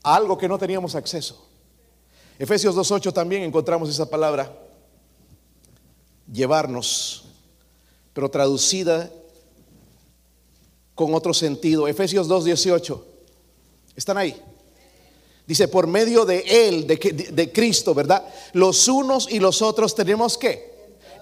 a 0.03 0.17
algo 0.17 0.39
que 0.39 0.49
no 0.49 0.57
teníamos 0.57 0.95
acceso. 0.95 1.47
Efesios 2.39 2.75
2.8 2.75 3.13
también 3.13 3.43
encontramos 3.43 3.91
esa 3.91 4.09
palabra, 4.09 4.51
llevarnos, 6.33 7.27
pero 8.15 8.31
traducida 8.31 9.11
con 10.95 11.13
otro 11.15 11.35
sentido. 11.35 11.87
Efesios 11.87 12.27
2.18. 12.27 13.03
¿Están 13.95 14.17
ahí? 14.17 14.43
Dice, 15.47 15.69
por 15.69 15.87
medio 15.87 16.25
de 16.25 16.41
Él, 16.41 16.87
de, 16.87 16.97
de, 17.33 17.53
Cristo, 17.53 17.95
¿verdad? 17.95 18.27
Los 18.53 18.89
unos 18.89 19.31
y 19.31 19.39
los 19.39 19.63
otros 19.63 19.95
tenemos 19.95 20.37
que 20.37 20.75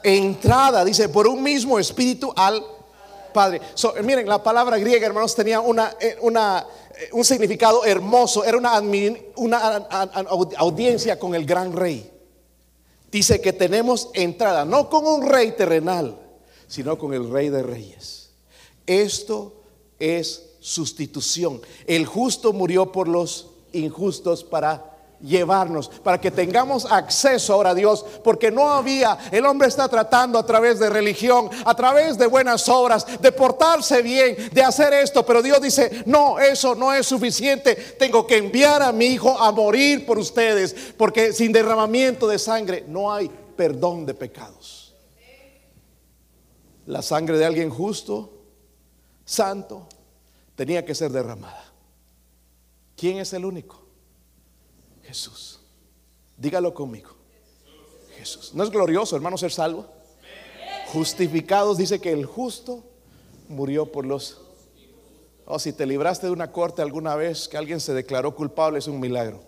entrada, 0.02 0.84
dice, 0.84 1.10
por 1.10 1.26
un 1.26 1.42
mismo 1.42 1.78
espíritu 1.78 2.32
al 2.34 2.64
Padre. 3.34 3.60
miren, 4.04 4.28
la 4.28 4.42
palabra 4.42 4.78
griega, 4.78 5.06
hermanos, 5.06 5.34
tenía 5.34 5.60
una, 5.60 5.96
eh, 6.00 6.16
una, 6.20 6.64
eh, 6.96 7.08
un 7.12 7.24
significado 7.24 7.84
hermoso. 7.84 8.44
Era 8.44 8.56
una, 8.56 8.80
una 9.36 9.86
audiencia 10.56 11.18
con 11.18 11.34
el 11.34 11.44
gran 11.44 11.72
rey. 11.72 12.10
Dice 13.10 13.40
que 13.40 13.52
tenemos 13.52 14.08
entrada, 14.14 14.64
no 14.64 14.88
con 14.88 15.04
un 15.04 15.28
rey 15.28 15.52
terrenal, 15.52 16.16
sino 16.68 16.96
con 16.96 17.12
el 17.12 17.28
rey 17.28 17.48
de 17.48 17.64
reyes. 17.64 18.30
Esto 18.86 19.64
es 19.98 20.50
sustitución. 20.60 21.60
El 21.86 22.06
justo 22.06 22.52
murió 22.52 22.92
por 22.92 23.08
los 23.08 23.48
injustos 23.74 24.42
para 24.42 24.94
llevarnos, 25.24 25.88
para 25.88 26.20
que 26.20 26.30
tengamos 26.30 26.84
acceso 26.84 27.54
ahora 27.54 27.70
a 27.70 27.74
Dios, 27.74 28.04
porque 28.22 28.50
no 28.50 28.70
había, 28.70 29.18
el 29.32 29.46
hombre 29.46 29.68
está 29.68 29.88
tratando 29.88 30.38
a 30.38 30.46
través 30.46 30.78
de 30.78 30.90
religión, 30.90 31.48
a 31.64 31.74
través 31.74 32.18
de 32.18 32.26
buenas 32.26 32.68
obras, 32.68 33.06
de 33.20 33.32
portarse 33.32 34.02
bien, 34.02 34.36
de 34.52 34.62
hacer 34.62 34.92
esto, 34.92 35.24
pero 35.24 35.42
Dios 35.42 35.60
dice, 35.60 36.02
no, 36.06 36.38
eso 36.38 36.74
no 36.74 36.92
es 36.92 37.06
suficiente, 37.06 37.74
tengo 37.98 38.26
que 38.26 38.36
enviar 38.36 38.82
a 38.82 38.92
mi 38.92 39.06
hijo 39.06 39.38
a 39.38 39.50
morir 39.50 40.04
por 40.04 40.18
ustedes, 40.18 40.74
porque 40.96 41.32
sin 41.32 41.52
derramamiento 41.52 42.26
de 42.26 42.38
sangre 42.38 42.84
no 42.86 43.12
hay 43.12 43.30
perdón 43.56 44.04
de 44.04 44.14
pecados. 44.14 44.94
La 46.86 47.00
sangre 47.00 47.38
de 47.38 47.46
alguien 47.46 47.70
justo, 47.70 48.30
santo, 49.24 49.88
tenía 50.54 50.84
que 50.84 50.94
ser 50.94 51.10
derramada. 51.10 51.73
¿Quién 53.04 53.18
es 53.18 53.34
el 53.34 53.44
único? 53.44 53.82
Jesús. 55.02 55.60
Dígalo 56.38 56.72
conmigo. 56.72 57.10
Jesús. 58.16 58.54
¿No 58.54 58.64
es 58.64 58.70
glorioso, 58.70 59.14
hermano, 59.14 59.36
ser 59.36 59.52
salvo? 59.52 59.84
Justificados 60.86 61.76
dice 61.76 62.00
que 62.00 62.12
el 62.12 62.24
justo 62.24 62.82
murió 63.50 63.92
por 63.92 64.06
los... 64.06 64.40
O 65.44 65.56
oh, 65.56 65.58
si 65.58 65.74
te 65.74 65.84
libraste 65.84 66.28
de 66.28 66.32
una 66.32 66.50
corte 66.50 66.80
alguna 66.80 67.14
vez 67.14 67.46
que 67.46 67.58
alguien 67.58 67.78
se 67.78 67.92
declaró 67.92 68.34
culpable 68.34 68.78
es 68.78 68.86
un 68.86 68.98
milagro. 68.98 69.42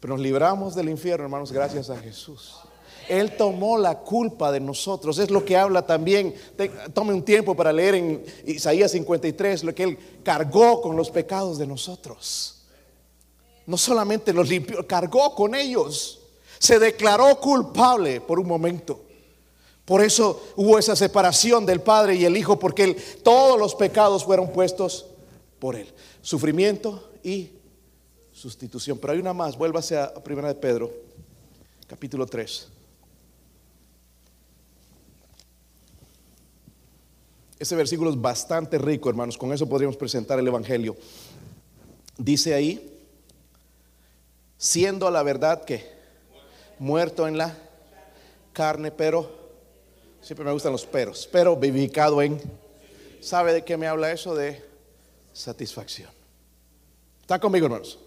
Pero 0.00 0.14
nos 0.14 0.20
libramos 0.20 0.74
del 0.74 0.88
infierno, 0.88 1.26
hermanos, 1.26 1.52
gracias 1.52 1.90
a 1.90 1.96
Jesús. 1.96 2.56
Él 3.08 3.36
tomó 3.36 3.78
la 3.78 3.98
culpa 3.98 4.52
de 4.52 4.60
nosotros. 4.60 5.18
Es 5.18 5.30
lo 5.30 5.44
que 5.44 5.56
habla 5.56 5.86
también. 5.86 6.34
Tome 6.92 7.14
un 7.14 7.24
tiempo 7.24 7.54
para 7.54 7.72
leer 7.72 7.94
en 7.94 8.24
Isaías 8.46 8.92
53 8.92 9.64
lo 9.64 9.74
que 9.74 9.82
Él 9.82 9.98
cargó 10.22 10.80
con 10.80 10.96
los 10.96 11.10
pecados 11.10 11.58
de 11.58 11.66
nosotros. 11.66 12.62
No 13.66 13.76
solamente 13.76 14.32
los 14.32 14.48
limpió, 14.48 14.86
cargó 14.86 15.34
con 15.34 15.54
ellos. 15.54 16.20
Se 16.58 16.78
declaró 16.78 17.40
culpable 17.40 18.20
por 18.20 18.38
un 18.38 18.46
momento. 18.46 19.00
Por 19.84 20.02
eso 20.02 20.42
hubo 20.56 20.78
esa 20.78 20.94
separación 20.94 21.64
del 21.64 21.80
Padre 21.80 22.14
y 22.14 22.24
el 22.24 22.36
Hijo, 22.36 22.58
porque 22.58 22.94
todos 23.22 23.58
los 23.58 23.74
pecados 23.74 24.24
fueron 24.24 24.52
puestos 24.52 25.06
por 25.58 25.76
Él. 25.76 25.88
Sufrimiento 26.20 27.10
y 27.22 27.52
sustitución. 28.32 28.98
Pero 28.98 29.14
hay 29.14 29.18
una 29.18 29.32
más, 29.32 29.56
vuélvase 29.56 29.96
a 29.96 30.12
Primera 30.14 30.48
de 30.48 30.54
Pedro, 30.54 30.90
capítulo 31.86 32.26
3. 32.26 32.77
Ese 37.58 37.74
versículo 37.74 38.10
es 38.10 38.20
bastante 38.20 38.78
rico, 38.78 39.08
hermanos. 39.08 39.36
Con 39.36 39.52
eso 39.52 39.68
podríamos 39.68 39.96
presentar 39.96 40.38
el 40.38 40.46
Evangelio. 40.46 40.96
Dice 42.16 42.54
ahí, 42.54 43.00
siendo 44.56 45.10
la 45.10 45.22
verdad 45.22 45.64
que 45.64 45.84
muerto 46.78 47.26
en 47.26 47.36
la 47.36 47.56
carne, 48.52 48.92
pero, 48.92 49.30
siempre 50.20 50.44
me 50.44 50.52
gustan 50.52 50.72
los 50.72 50.86
peros, 50.86 51.28
pero 51.30 51.56
vivificado 51.56 52.22
en, 52.22 52.40
¿sabe 53.20 53.52
de 53.52 53.64
qué 53.64 53.76
me 53.76 53.88
habla 53.88 54.12
eso? 54.12 54.34
De 54.34 54.64
satisfacción. 55.32 56.10
¿Está 57.20 57.40
conmigo, 57.40 57.66
hermanos? 57.66 57.98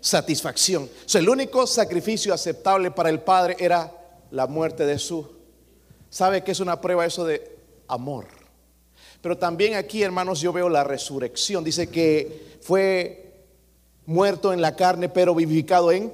Satisfacción. 0.00 0.84
O 0.84 1.08
sea, 1.08 1.20
el 1.20 1.28
único 1.28 1.66
sacrificio 1.66 2.34
aceptable 2.34 2.90
para 2.90 3.10
el 3.10 3.20
Padre 3.20 3.56
era 3.58 3.92
la 4.32 4.46
muerte 4.46 4.86
de 4.86 4.98
su. 4.98 5.36
¿Sabe 6.10 6.42
qué 6.42 6.52
es 6.52 6.60
una 6.60 6.80
prueba 6.80 7.06
eso 7.06 7.24
de 7.24 7.58
amor? 7.88 8.45
Pero 9.26 9.38
también 9.38 9.74
aquí, 9.74 10.04
hermanos, 10.04 10.40
yo 10.40 10.52
veo 10.52 10.68
la 10.68 10.84
resurrección. 10.84 11.64
Dice 11.64 11.88
que 11.88 12.58
fue 12.60 13.42
muerto 14.06 14.52
en 14.52 14.60
la 14.60 14.76
carne, 14.76 15.08
pero 15.08 15.34
vivificado 15.34 15.90
en 15.90 16.12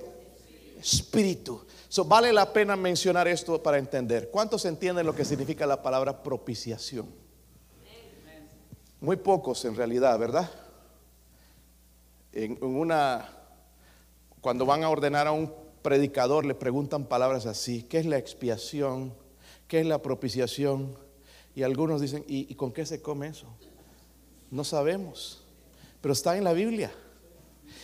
espíritu. 0.80 1.62
vale 2.06 2.32
la 2.32 2.50
pena 2.54 2.74
mencionar 2.74 3.28
esto 3.28 3.62
para 3.62 3.76
entender. 3.76 4.30
¿Cuántos 4.30 4.64
entienden 4.64 5.04
lo 5.04 5.14
que 5.14 5.26
significa 5.26 5.66
la 5.66 5.82
palabra 5.82 6.22
propiciación? 6.22 7.04
Muy 9.02 9.16
pocos 9.16 9.62
en 9.66 9.76
realidad, 9.76 10.18
¿verdad? 10.18 10.50
En, 12.32 12.64
una, 12.64 13.28
cuando 14.40 14.64
van 14.64 14.84
a 14.84 14.88
ordenar 14.88 15.26
a 15.26 15.32
un 15.32 15.52
predicador, 15.82 16.46
le 16.46 16.54
preguntan 16.54 17.04
palabras 17.04 17.44
así: 17.44 17.82
¿qué 17.82 17.98
es 17.98 18.06
la 18.06 18.16
expiación? 18.16 19.12
¿Qué 19.68 19.80
es 19.80 19.86
la 19.86 19.98
propiciación? 20.00 20.96
Y 21.54 21.62
algunos 21.62 22.00
dicen, 22.00 22.24
¿y, 22.26 22.54
con 22.54 22.72
qué 22.72 22.86
se 22.86 23.02
come 23.02 23.28
eso? 23.28 23.46
No 24.50 24.64
sabemos, 24.64 25.42
pero 26.00 26.12
está 26.12 26.36
en 26.36 26.44
la 26.44 26.52
Biblia. 26.52 26.92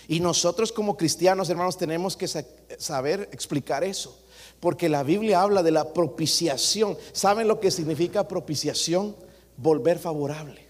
Y 0.06 0.20
nosotros 0.20 0.72
como 0.72 0.96
cristianos, 0.96 1.50
hermanos, 1.50 1.76
tenemos 1.76 2.16
que 2.16 2.28
saber 2.78 3.28
explicar 3.32 3.84
eso. 3.84 4.18
Porque 4.60 4.88
la 4.88 5.02
Biblia 5.02 5.42
habla 5.42 5.62
de 5.62 5.70
la 5.70 5.92
propiciación. 5.92 6.96
¿Saben 7.12 7.46
lo 7.46 7.60
que 7.60 7.70
significa 7.70 8.26
propiciación? 8.26 9.14
Volver 9.56 9.98
favorable. 9.98 10.68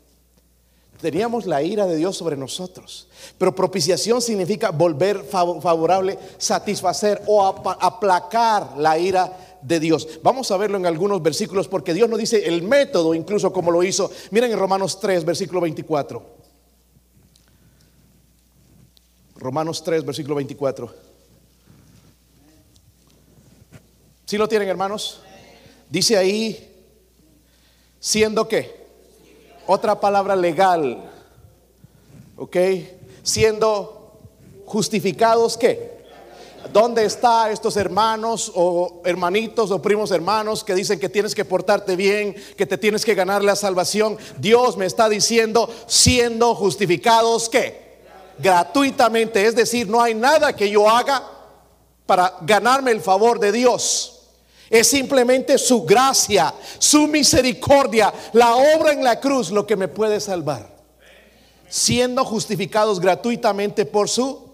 Teníamos 1.00 1.46
la 1.46 1.62
ira 1.62 1.86
de 1.86 1.96
Dios 1.96 2.16
sobre 2.16 2.36
nosotros. 2.36 3.08
Pero 3.38 3.54
propiciación 3.54 4.20
significa 4.20 4.70
volver 4.70 5.22
favorable, 5.22 6.18
satisfacer 6.38 7.22
o 7.26 7.44
aplacar 7.46 8.76
la 8.76 8.98
ira 8.98 9.47
de 9.62 9.80
Dios. 9.80 10.20
Vamos 10.22 10.50
a 10.50 10.56
verlo 10.56 10.76
en 10.76 10.86
algunos 10.86 11.22
versículos 11.22 11.68
porque 11.68 11.94
Dios 11.94 12.08
nos 12.08 12.18
dice 12.18 12.46
el 12.46 12.62
método, 12.62 13.14
incluso 13.14 13.52
como 13.52 13.70
lo 13.70 13.82
hizo. 13.82 14.10
Miren 14.30 14.52
en 14.52 14.58
Romanos 14.58 15.00
3, 15.00 15.24
versículo 15.24 15.60
24. 15.60 16.38
Romanos 19.36 19.82
3, 19.84 20.04
versículo 20.04 20.34
24. 20.34 20.94
¿Sí 24.26 24.36
lo 24.36 24.48
tienen, 24.48 24.68
hermanos? 24.68 25.20
Dice 25.88 26.16
ahí, 26.16 26.74
siendo 27.98 28.46
que, 28.46 28.86
otra 29.66 30.00
palabra 30.00 30.36
legal, 30.36 31.10
¿ok? 32.36 32.56
Siendo 33.22 34.18
justificados, 34.66 35.56
¿qué? 35.56 35.97
¿Dónde 36.72 37.04
están 37.04 37.50
estos 37.50 37.76
hermanos 37.76 38.52
o 38.54 39.00
hermanitos 39.04 39.70
o 39.70 39.80
primos 39.80 40.10
hermanos 40.10 40.62
que 40.62 40.74
dicen 40.74 41.00
que 41.00 41.08
tienes 41.08 41.34
que 41.34 41.44
portarte 41.44 41.96
bien, 41.96 42.34
que 42.56 42.66
te 42.66 42.78
tienes 42.78 43.04
que 43.04 43.14
ganar 43.14 43.42
la 43.42 43.56
salvación? 43.56 44.18
Dios 44.38 44.76
me 44.76 44.86
está 44.86 45.08
diciendo, 45.08 45.68
siendo 45.86 46.54
justificados, 46.54 47.48
¿qué? 47.48 47.88
Gratuitamente, 48.38 49.44
es 49.46 49.56
decir, 49.56 49.88
no 49.88 50.00
hay 50.00 50.14
nada 50.14 50.54
que 50.54 50.70
yo 50.70 50.88
haga 50.88 51.22
para 52.06 52.36
ganarme 52.42 52.90
el 52.90 53.00
favor 53.00 53.40
de 53.40 53.52
Dios. 53.52 54.14
Es 54.70 54.88
simplemente 54.88 55.56
su 55.56 55.84
gracia, 55.84 56.54
su 56.78 57.06
misericordia, 57.06 58.12
la 58.32 58.56
obra 58.56 58.92
en 58.92 59.02
la 59.02 59.18
cruz 59.18 59.50
lo 59.50 59.66
que 59.66 59.76
me 59.76 59.88
puede 59.88 60.20
salvar. 60.20 60.76
Siendo 61.68 62.24
justificados 62.24 63.00
gratuitamente 63.00 63.86
por 63.86 64.08
su 64.08 64.47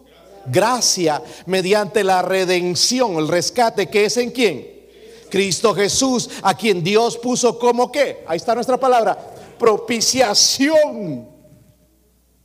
gracia, 0.46 1.22
mediante 1.46 2.04
la 2.04 2.22
redención, 2.22 3.16
el 3.16 3.28
rescate 3.28 3.88
que 3.88 4.06
es 4.06 4.16
en 4.16 4.30
quién? 4.30 4.74
Cristo 5.30 5.74
Jesús, 5.74 6.30
a 6.42 6.56
quien 6.56 6.82
Dios 6.82 7.16
puso 7.18 7.58
como 7.58 7.90
qué? 7.90 8.24
Ahí 8.26 8.36
está 8.36 8.54
nuestra 8.54 8.78
palabra, 8.78 9.18
propiciación. 9.58 11.28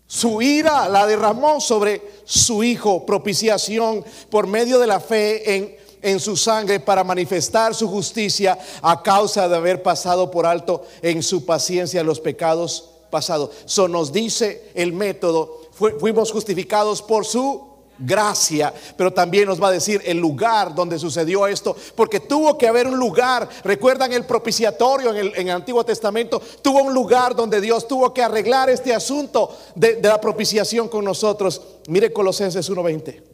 Su 0.07 0.41
ira 0.41 0.89
la 0.89 1.05
derramó 1.05 1.61
sobre 1.61 2.01
su 2.23 2.63
Hijo, 2.63 3.05
propiciación 3.05 4.03
por 4.31 4.47
medio 4.47 4.79
de 4.79 4.87
la 4.87 4.99
fe 4.99 5.55
en 5.55 5.79
en 6.01 6.19
su 6.19 6.37
sangre 6.37 6.79
para 6.79 7.03
manifestar 7.03 7.75
su 7.75 7.87
justicia 7.87 8.57
a 8.81 9.01
causa 9.01 9.47
de 9.47 9.55
haber 9.55 9.83
pasado 9.83 10.31
por 10.31 10.45
alto 10.45 10.85
en 11.01 11.21
su 11.23 11.45
paciencia 11.45 12.03
los 12.03 12.19
pecados 12.19 12.89
pasados. 13.09 13.51
Eso 13.65 13.87
nos 13.87 14.11
dice 14.11 14.71
el 14.75 14.93
método, 14.93 15.61
fuimos 15.71 16.31
justificados 16.31 17.01
por 17.01 17.25
su 17.25 17.68
gracia, 17.99 18.73
pero 18.97 19.13
también 19.13 19.45
nos 19.45 19.61
va 19.61 19.67
a 19.67 19.71
decir 19.71 20.01
el 20.05 20.17
lugar 20.17 20.73
donde 20.73 20.97
sucedió 20.97 21.45
esto, 21.47 21.75
porque 21.95 22.19
tuvo 22.19 22.57
que 22.57 22.67
haber 22.67 22.87
un 22.87 22.97
lugar, 22.97 23.47
recuerdan 23.63 24.13
el 24.13 24.25
propiciatorio 24.25 25.13
en 25.13 25.31
el, 25.35 25.49
Antiguo 25.49 25.83
Testamento, 25.83 26.41
tuvo 26.61 26.83
un 26.83 26.93
lugar 26.93 27.35
donde 27.35 27.59
Dios 27.61 27.87
tuvo 27.87 28.13
que 28.13 28.23
arreglar 28.23 28.69
este 28.69 28.93
asunto 28.93 29.55
de, 29.75 29.95
de 29.95 30.07
la 30.07 30.21
propiciación 30.21 30.87
con 30.87 31.03
nosotros. 31.03 31.61
Mire 31.87 32.13
Colosenses 32.13 32.69
1.20. 32.71 33.29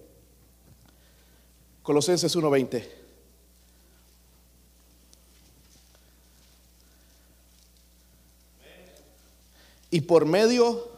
Colosenses 1.85 2.35
1:20. 2.35 2.83
Y 9.91 10.01
por 10.01 10.25
medio 10.25 10.89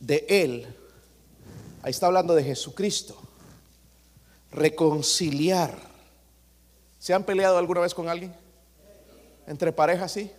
de 0.00 0.26
Él, 0.28 0.66
ahí 1.84 1.90
está 1.90 2.06
hablando 2.06 2.34
de 2.34 2.42
Jesucristo, 2.42 3.14
reconciliar. 4.50 5.76
¿Se 6.98 7.12
han 7.12 7.24
peleado 7.24 7.58
alguna 7.58 7.80
vez 7.80 7.92
con 7.92 8.08
alguien? 8.08 8.34
Entre 9.46 9.70
parejas, 9.70 10.10
sí, 10.10 10.32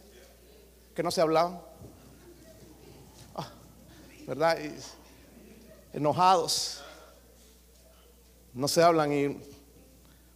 que 0.95 1.03
no 1.03 1.11
se 1.11 1.21
hablaban. 1.21 1.61
Ah, 3.35 3.47
¿Verdad? 4.25 4.57
enojados 5.93 6.81
no 8.51 8.67
se 8.67 8.81
hablan 8.81 9.13
y 9.13 9.39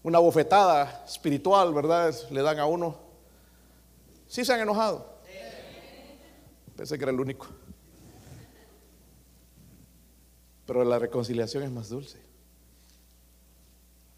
una 0.04 0.20
bofetada 0.20 1.04
espiritual, 1.08 1.74
¿verdad? 1.74 2.14
Le 2.30 2.44
dan 2.44 2.60
a 2.60 2.68
uno. 2.68 2.96
Sí 4.28 4.46
se 4.46 4.54
han 4.54 4.60
enojado. 4.60 5.12
Pensé 6.78 7.00
que 7.00 7.04
era 7.04 7.12
el 7.12 7.20
único. 7.20 7.48
Pero 10.70 10.84
la 10.84 11.00
reconciliación 11.00 11.64
es 11.64 11.72
más 11.72 11.90
dulce. 11.90 12.20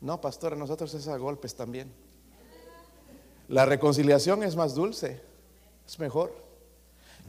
No, 0.02 0.20
pastor, 0.20 0.58
nosotros 0.58 0.94
es 0.94 1.08
a 1.08 1.16
golpes 1.16 1.56
también. 1.56 1.94
La 3.48 3.66
reconciliación 3.66 4.44
es 4.44 4.58
más 4.58 4.76
dulce, 4.76 5.22
es 5.88 5.98
mejor. 5.98 6.36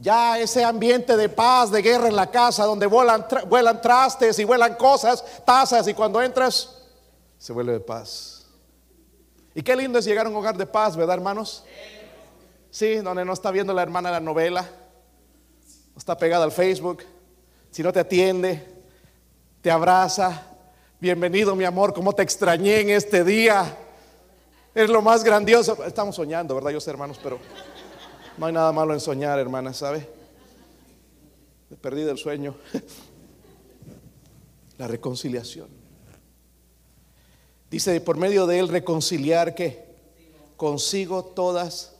Ya 0.01 0.37
ese 0.39 0.65
ambiente 0.65 1.15
de 1.15 1.29
paz, 1.29 1.71
de 1.71 1.81
guerra 1.81 2.09
en 2.09 2.17
la 2.17 2.29
casa, 2.29 2.65
donde 2.65 2.85
vuelan, 2.85 3.25
vuelan 3.47 3.81
trastes 3.81 4.39
y 4.39 4.43
vuelan 4.43 4.75
cosas, 4.75 5.23
tazas, 5.45 5.87
y 5.87 5.93
cuando 5.93 6.21
entras, 6.21 6.83
se 7.37 7.53
vuelve 7.53 7.71
de 7.71 7.79
paz. 7.79 8.45
Y 9.55 9.61
qué 9.61 9.73
lindo 9.73 9.99
es 9.99 10.03
llegar 10.03 10.25
a 10.25 10.29
un 10.29 10.35
hogar 10.35 10.57
de 10.57 10.65
paz, 10.65 10.97
¿verdad, 10.97 11.15
hermanos? 11.15 11.63
Sí, 12.71 12.95
donde 12.95 13.23
no 13.23 13.31
está 13.31 13.51
viendo 13.51 13.71
la 13.71 13.83
hermana 13.83 14.11
la 14.11 14.19
novela, 14.19 14.63
no 15.93 15.97
está 15.97 16.17
pegada 16.17 16.43
al 16.43 16.51
Facebook, 16.51 17.05
si 17.71 17.81
no 17.83 17.93
te 17.93 18.01
atiende, 18.01 18.72
te 19.63 19.71
abraza. 19.71 20.45
Bienvenido, 20.99 21.55
mi 21.55 21.63
amor, 21.63 21.93
cómo 21.93 22.13
te 22.13 22.21
extrañé 22.21 22.81
en 22.81 22.89
este 22.89 23.23
día. 23.23 23.77
Es 24.75 24.89
lo 24.89 25.01
más 25.01 25.23
grandioso. 25.23 25.85
Estamos 25.85 26.17
soñando, 26.17 26.53
¿verdad? 26.53 26.71
Yo 26.71 26.81
sé, 26.81 26.89
hermanos, 26.89 27.17
pero 27.23 27.39
no 28.37 28.45
hay 28.45 28.51
nada 28.51 28.73
malo 28.73 28.93
en 28.93 28.99
soñar, 28.99 29.39
hermana, 29.39 29.73
¿sabe? 29.73 30.05
He 31.71 31.77
perdido 31.77 32.11
el 32.11 32.17
sueño. 32.17 32.57
La 34.77 34.85
reconciliación. 34.85 35.69
Dice, 37.71 38.01
por 38.01 38.17
medio 38.17 38.45
de 38.45 38.59
él 38.59 38.67
reconciliar 38.67 39.55
que 39.55 39.85
consigo 40.57 41.23
todas 41.23 41.93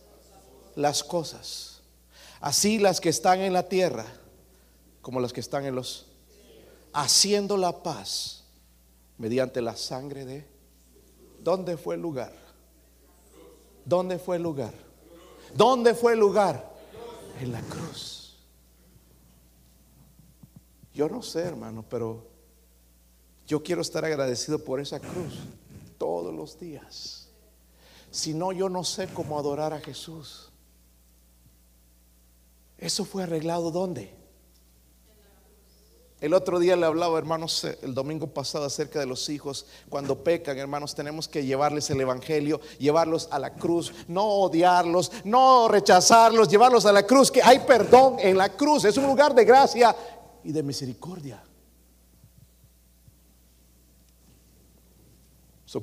las 0.76 1.02
cosas, 1.02 1.82
así 2.42 2.78
las 2.78 3.00
que 3.00 3.08
están 3.08 3.40
en 3.40 3.54
la 3.54 3.70
tierra 3.70 4.06
como 5.02 5.22
las 5.22 5.32
que 5.32 5.40
están 5.40 5.66
en 5.66 5.76
los, 5.76 6.13
haciendo 6.94 7.58
la 7.58 7.84
paz 7.84 8.44
mediante 9.18 9.62
la 9.62 9.76
sangre 9.76 10.26
de, 10.26 10.48
¿dónde 11.40 11.78
fue 11.78 11.96
el 11.96 12.02
lugar? 12.02 12.34
¿Dónde 13.86 14.18
fue 14.20 14.38
el 14.38 14.44
lugar? 14.44 14.74
¿Dónde 15.56 15.94
fue 15.94 16.14
el 16.14 16.20
lugar? 16.20 16.72
En 17.42 17.52
la 17.52 17.62
cruz. 17.62 18.38
Yo 20.94 21.10
no 21.10 21.22
sé, 21.22 21.42
hermano, 21.42 21.84
pero 21.90 22.28
yo 23.48 23.64
quiero 23.64 23.82
estar 23.82 24.06
agradecido 24.06 24.60
por 24.60 24.80
esa 24.80 25.00
cruz 25.00 25.40
todos 25.98 26.34
los 26.34 26.60
días. 26.60 27.28
Si 28.12 28.34
no, 28.34 28.52
yo 28.52 28.70
no 28.70 28.84
sé 28.84 29.08
cómo 29.08 29.40
adorar 29.40 29.74
a 29.74 29.80
Jesús. 29.80 30.52
Eso 32.78 33.06
fue 33.06 33.24
arreglado 33.24 33.72
¿dónde? 33.72 34.23
El 36.24 36.34
otro 36.34 36.58
día 36.58 36.78
le 36.78 36.86
hablaba, 36.86 37.20
hermanos, 37.20 37.66
eh, 37.66 37.78
el 37.82 37.94
domingo 37.94 38.28
pasado 38.28 38.64
acerca 38.64 38.98
de 38.98 39.06
los 39.06 39.28
hijos. 39.28 39.66
Cuando 39.90 40.24
pecan, 40.24 40.58
hermanos, 40.58 40.96
tenemos 40.96 41.28
que 41.28 41.46
llevarles 41.46 41.90
el 41.90 42.00
Evangelio, 42.00 42.62
llevarlos 42.80 43.28
a 43.30 43.40
la 43.40 43.54
cruz, 43.56 43.92
no 44.08 44.24
odiarlos, 44.24 45.12
no 45.26 45.68
rechazarlos, 45.68 46.48
llevarlos 46.48 46.86
a 46.86 46.94
la 46.94 47.06
cruz, 47.06 47.30
que 47.30 47.44
hay 47.44 47.60
perdón 47.60 48.16
en 48.20 48.38
la 48.38 48.56
cruz. 48.56 48.86
Es 48.86 48.96
un 48.96 49.06
lugar 49.06 49.36
de 49.36 49.44
gracia 49.44 49.94
y 50.46 50.54
de 50.54 50.64
misericordia. 50.64 51.44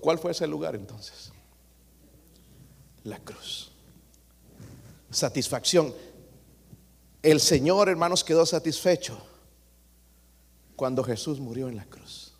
¿Cuál 0.01 0.19
fue 0.19 0.31
ese 0.31 0.47
lugar 0.47 0.75
entonces? 0.75 1.33
La 3.05 3.19
cruz. 3.19 3.73
Satisfacción. 5.11 5.95
El 7.23 7.41
Señor, 7.41 7.91
hermanos, 7.91 8.25
quedó 8.25 8.47
satisfecho 8.47 9.21
cuando 10.81 11.05
Jesús 11.05 11.39
murió 11.41 11.69
en 11.69 11.77
la 11.77 11.85
cruz. 11.85 12.33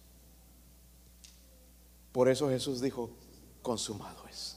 Por 2.11 2.27
eso 2.27 2.49
Jesús 2.49 2.81
dijo, 2.81 3.11
consumado 3.61 4.27
es. 4.31 4.57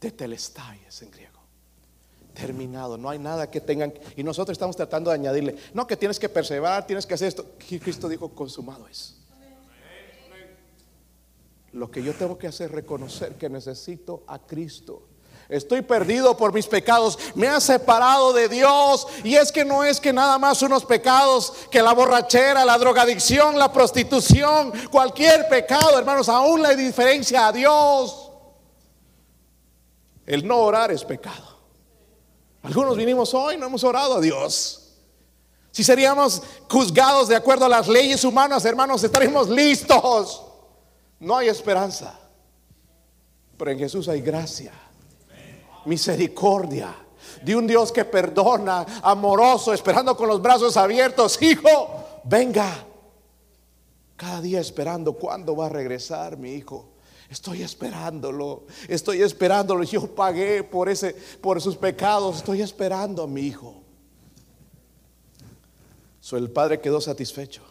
Tetelestai 0.00 0.80
es 0.84 1.00
en 1.02 1.12
griego. 1.12 1.38
Terminado, 2.32 2.98
no 2.98 3.08
hay 3.08 3.20
nada 3.20 3.48
que 3.48 3.60
tengan. 3.60 3.94
Y 4.16 4.24
nosotros 4.24 4.52
estamos 4.56 4.74
tratando 4.74 5.10
de 5.10 5.14
añadirle, 5.14 5.56
no 5.74 5.86
que 5.86 5.96
tienes 5.96 6.18
que 6.18 6.28
perseverar, 6.28 6.84
tienes 6.88 7.06
que 7.06 7.14
hacer 7.14 7.28
esto. 7.28 7.46
Cristo 7.56 8.08
dijo, 8.08 8.28
consumado 8.30 8.88
es. 8.88 9.14
Lo 11.70 11.88
que 11.88 12.02
yo 12.02 12.14
tengo 12.14 12.36
que 12.36 12.48
hacer 12.48 12.70
es 12.70 12.74
reconocer 12.74 13.36
que 13.36 13.48
necesito 13.48 14.24
a 14.26 14.40
Cristo 14.40 15.06
Estoy 15.48 15.82
perdido 15.82 16.36
por 16.36 16.52
mis 16.52 16.66
pecados. 16.66 17.18
Me 17.34 17.48
ha 17.48 17.60
separado 17.60 18.32
de 18.32 18.48
Dios. 18.48 19.06
Y 19.22 19.36
es 19.36 19.52
que 19.52 19.64
no 19.64 19.84
es 19.84 20.00
que 20.00 20.12
nada 20.12 20.38
más 20.38 20.62
unos 20.62 20.84
pecados, 20.84 21.52
que 21.70 21.82
la 21.82 21.92
borrachera, 21.92 22.64
la 22.64 22.78
drogadicción, 22.78 23.58
la 23.58 23.72
prostitución, 23.72 24.72
cualquier 24.90 25.48
pecado, 25.48 25.98
hermanos, 25.98 26.28
aún 26.28 26.62
la 26.62 26.74
diferencia 26.74 27.48
a 27.48 27.52
Dios. 27.52 28.30
El 30.26 30.46
no 30.46 30.58
orar 30.58 30.90
es 30.90 31.04
pecado. 31.04 31.58
Algunos 32.62 32.96
vinimos 32.96 33.34
hoy, 33.34 33.58
no 33.58 33.66
hemos 33.66 33.84
orado 33.84 34.16
a 34.16 34.20
Dios. 34.20 34.80
Si 35.70 35.84
seríamos 35.84 36.40
juzgados 36.70 37.28
de 37.28 37.36
acuerdo 37.36 37.66
a 37.66 37.68
las 37.68 37.88
leyes 37.88 38.24
humanas, 38.24 38.64
hermanos, 38.64 39.04
estaríamos 39.04 39.50
listos. 39.50 40.42
No 41.20 41.36
hay 41.36 41.48
esperanza. 41.48 42.18
Pero 43.58 43.70
en 43.70 43.78
Jesús 43.78 44.08
hay 44.08 44.22
gracia 44.22 44.72
misericordia, 45.86 46.94
de 47.42 47.56
un 47.56 47.66
Dios 47.66 47.92
que 47.92 48.04
perdona, 48.04 48.84
amoroso, 49.02 49.72
esperando 49.72 50.16
con 50.16 50.28
los 50.28 50.40
brazos 50.40 50.76
abiertos, 50.76 51.40
hijo, 51.42 52.20
venga. 52.24 52.86
Cada 54.16 54.40
día 54.40 54.60
esperando 54.60 55.12
cuándo 55.12 55.56
va 55.56 55.66
a 55.66 55.68
regresar 55.68 56.36
mi 56.36 56.54
hijo. 56.54 56.90
Estoy 57.28 57.62
esperándolo, 57.62 58.64
estoy 58.88 59.22
esperándolo. 59.22 59.82
Yo 59.82 60.06
pagué 60.14 60.62
por 60.62 60.88
ese, 60.88 61.14
por 61.40 61.60
sus 61.60 61.76
pecados. 61.76 62.36
Estoy 62.36 62.62
esperando 62.62 63.24
a 63.24 63.26
mi 63.26 63.42
hijo. 63.42 63.74
So, 66.20 66.36
el 66.36 66.50
padre 66.50 66.80
quedó 66.80 67.00
satisfecho. 67.00 67.62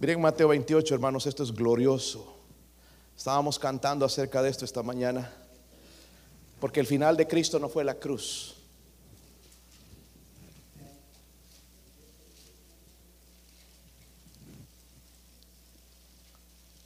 Miren 0.00 0.20
Mateo 0.20 0.48
28, 0.48 0.94
hermanos, 0.94 1.26
esto 1.26 1.42
es 1.42 1.52
glorioso. 1.52 2.34
Estábamos 3.16 3.58
cantando 3.58 4.04
acerca 4.04 4.42
de 4.42 4.50
esto 4.50 4.64
esta 4.64 4.82
mañana, 4.82 5.32
porque 6.60 6.80
el 6.80 6.86
final 6.86 7.16
de 7.16 7.26
Cristo 7.26 7.58
no 7.58 7.68
fue 7.68 7.84
la 7.84 7.94
cruz. 7.94 8.54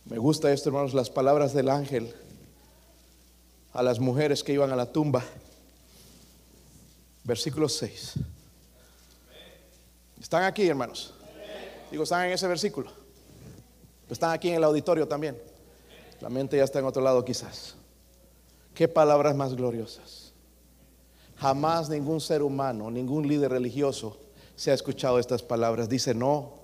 Me 0.06 0.18
gusta 0.18 0.52
esto, 0.52 0.70
hermanos, 0.70 0.92
las 0.92 1.08
palabras 1.08 1.54
del 1.54 1.68
ángel 1.68 2.12
a 3.72 3.82
las 3.82 4.00
mujeres 4.00 4.42
que 4.42 4.52
iban 4.52 4.72
a 4.72 4.76
la 4.76 4.86
tumba. 4.86 5.24
Versículo 7.22 7.68
6. 7.68 8.14
¿Están 10.20 10.42
aquí, 10.42 10.66
hermanos? 10.66 11.14
Digo, 11.92 12.02
¿están 12.02 12.26
en 12.26 12.32
ese 12.32 12.48
versículo? 12.48 12.90
Están 14.10 14.32
aquí 14.32 14.48
en 14.48 14.56
el 14.56 14.64
auditorio 14.64 15.06
también. 15.06 15.40
La 16.20 16.28
mente 16.28 16.56
ya 16.56 16.64
está 16.64 16.80
en 16.80 16.86
otro 16.86 17.00
lado 17.02 17.24
quizás. 17.24 17.76
Qué 18.80 18.88
palabras 18.88 19.36
más 19.36 19.54
gloriosas. 19.54 20.32
Jamás 21.36 21.90
ningún 21.90 22.18
ser 22.18 22.42
humano, 22.42 22.90
ningún 22.90 23.28
líder 23.28 23.50
religioso 23.50 24.16
se 24.56 24.70
ha 24.70 24.74
escuchado 24.74 25.18
estas 25.18 25.42
palabras. 25.42 25.86
Dice, 25.86 26.14
no, 26.14 26.54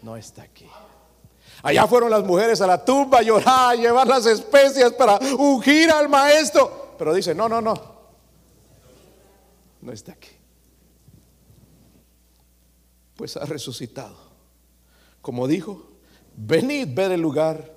no 0.00 0.16
está 0.16 0.44
aquí. 0.44 0.66
Allá 1.62 1.86
fueron 1.86 2.08
las 2.08 2.24
mujeres 2.24 2.62
a 2.62 2.66
la 2.66 2.82
tumba 2.82 3.18
a 3.18 3.22
llorar, 3.22 3.72
a 3.72 3.74
llevar 3.74 4.06
las 4.06 4.24
especias 4.24 4.94
para 4.94 5.18
ungir 5.38 5.90
al 5.90 6.08
maestro. 6.08 6.94
Pero 6.96 7.12
dice, 7.12 7.34
no, 7.34 7.50
no, 7.50 7.60
no. 7.60 7.74
No 9.82 9.92
está 9.92 10.12
aquí. 10.12 10.30
Pues 13.14 13.36
ha 13.36 13.44
resucitado. 13.44 14.16
Como 15.20 15.46
dijo, 15.46 15.86
venid 16.34 16.88
ver 16.94 17.12
el 17.12 17.20
lugar 17.20 17.76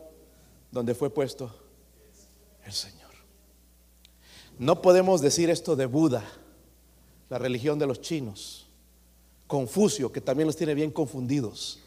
donde 0.71 0.95
fue 0.95 1.09
puesto 1.09 1.53
el 2.63 2.71
Señor. 2.71 3.00
No 4.59 4.81
podemos 4.81 5.21
decir 5.21 5.49
esto 5.49 5.75
de 5.75 5.85
Buda, 5.85 6.23
la 7.29 7.37
religión 7.37 7.79
de 7.79 7.87
los 7.87 8.01
chinos, 8.01 8.67
Confucio, 9.47 10.11
que 10.11 10.21
también 10.21 10.47
los 10.47 10.55
tiene 10.55 10.73
bien 10.73 10.91
confundidos. 10.91 11.79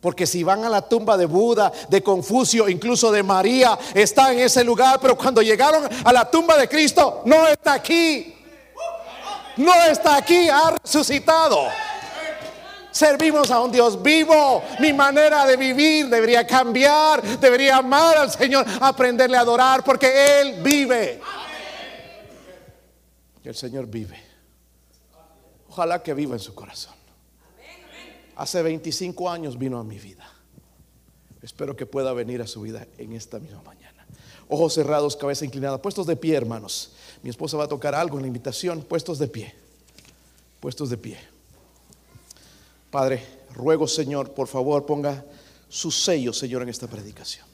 Porque 0.00 0.26
si 0.26 0.42
van 0.42 0.64
a 0.64 0.68
la 0.68 0.88
tumba 0.88 1.16
de 1.16 1.26
Buda, 1.26 1.72
de 1.88 2.02
Confucio, 2.02 2.68
incluso 2.68 3.12
de 3.12 3.22
María, 3.22 3.78
está 3.94 4.32
en 4.32 4.40
ese 4.40 4.64
lugar, 4.64 4.98
pero 5.00 5.16
cuando 5.16 5.40
llegaron 5.40 5.84
a 6.04 6.12
la 6.12 6.28
tumba 6.28 6.58
de 6.58 6.68
Cristo, 6.68 7.22
no 7.24 7.46
está 7.46 7.74
aquí. 7.74 8.34
No 9.56 9.72
está 9.84 10.16
aquí, 10.16 10.48
ha 10.48 10.74
resucitado. 10.82 11.68
Servimos 12.92 13.50
a 13.50 13.60
un 13.60 13.72
Dios 13.72 14.00
vivo. 14.00 14.62
Mi 14.78 14.92
manera 14.92 15.46
de 15.46 15.56
vivir 15.56 16.08
debería 16.08 16.46
cambiar. 16.46 17.22
Debería 17.40 17.78
amar 17.78 18.18
al 18.18 18.30
Señor, 18.30 18.64
aprenderle 18.80 19.36
a 19.36 19.40
adorar, 19.40 19.82
porque 19.82 20.40
Él 20.40 20.62
vive. 20.62 21.20
El 23.42 23.54
Señor 23.54 23.86
vive. 23.86 24.22
Ojalá 25.68 26.02
que 26.02 26.14
viva 26.14 26.34
en 26.34 26.40
su 26.40 26.54
corazón. 26.54 26.94
Hace 28.36 28.62
25 28.62 29.28
años 29.28 29.58
vino 29.58 29.78
a 29.78 29.84
mi 29.84 29.98
vida. 29.98 30.30
Espero 31.42 31.74
que 31.74 31.86
pueda 31.86 32.12
venir 32.12 32.40
a 32.40 32.46
su 32.46 32.60
vida 32.60 32.86
en 32.98 33.12
esta 33.14 33.38
misma 33.40 33.62
mañana. 33.62 34.06
Ojos 34.48 34.74
cerrados, 34.74 35.16
cabeza 35.16 35.44
inclinada, 35.44 35.80
puestos 35.80 36.06
de 36.06 36.14
pie, 36.14 36.36
hermanos. 36.36 36.92
Mi 37.22 37.30
esposa 37.30 37.56
va 37.56 37.64
a 37.64 37.68
tocar 37.68 37.94
algo 37.94 38.18
en 38.18 38.22
la 38.22 38.26
invitación, 38.28 38.82
puestos 38.82 39.18
de 39.18 39.28
pie. 39.28 39.54
Puestos 40.60 40.90
de 40.90 40.98
pie. 40.98 41.31
Padre, 42.92 43.24
ruego, 43.54 43.88
Señor, 43.88 44.34
por 44.34 44.48
favor, 44.48 44.84
ponga 44.84 45.24
su 45.66 45.90
sello, 45.90 46.30
Señor, 46.34 46.60
en 46.60 46.68
esta 46.68 46.86
predicación. 46.86 47.51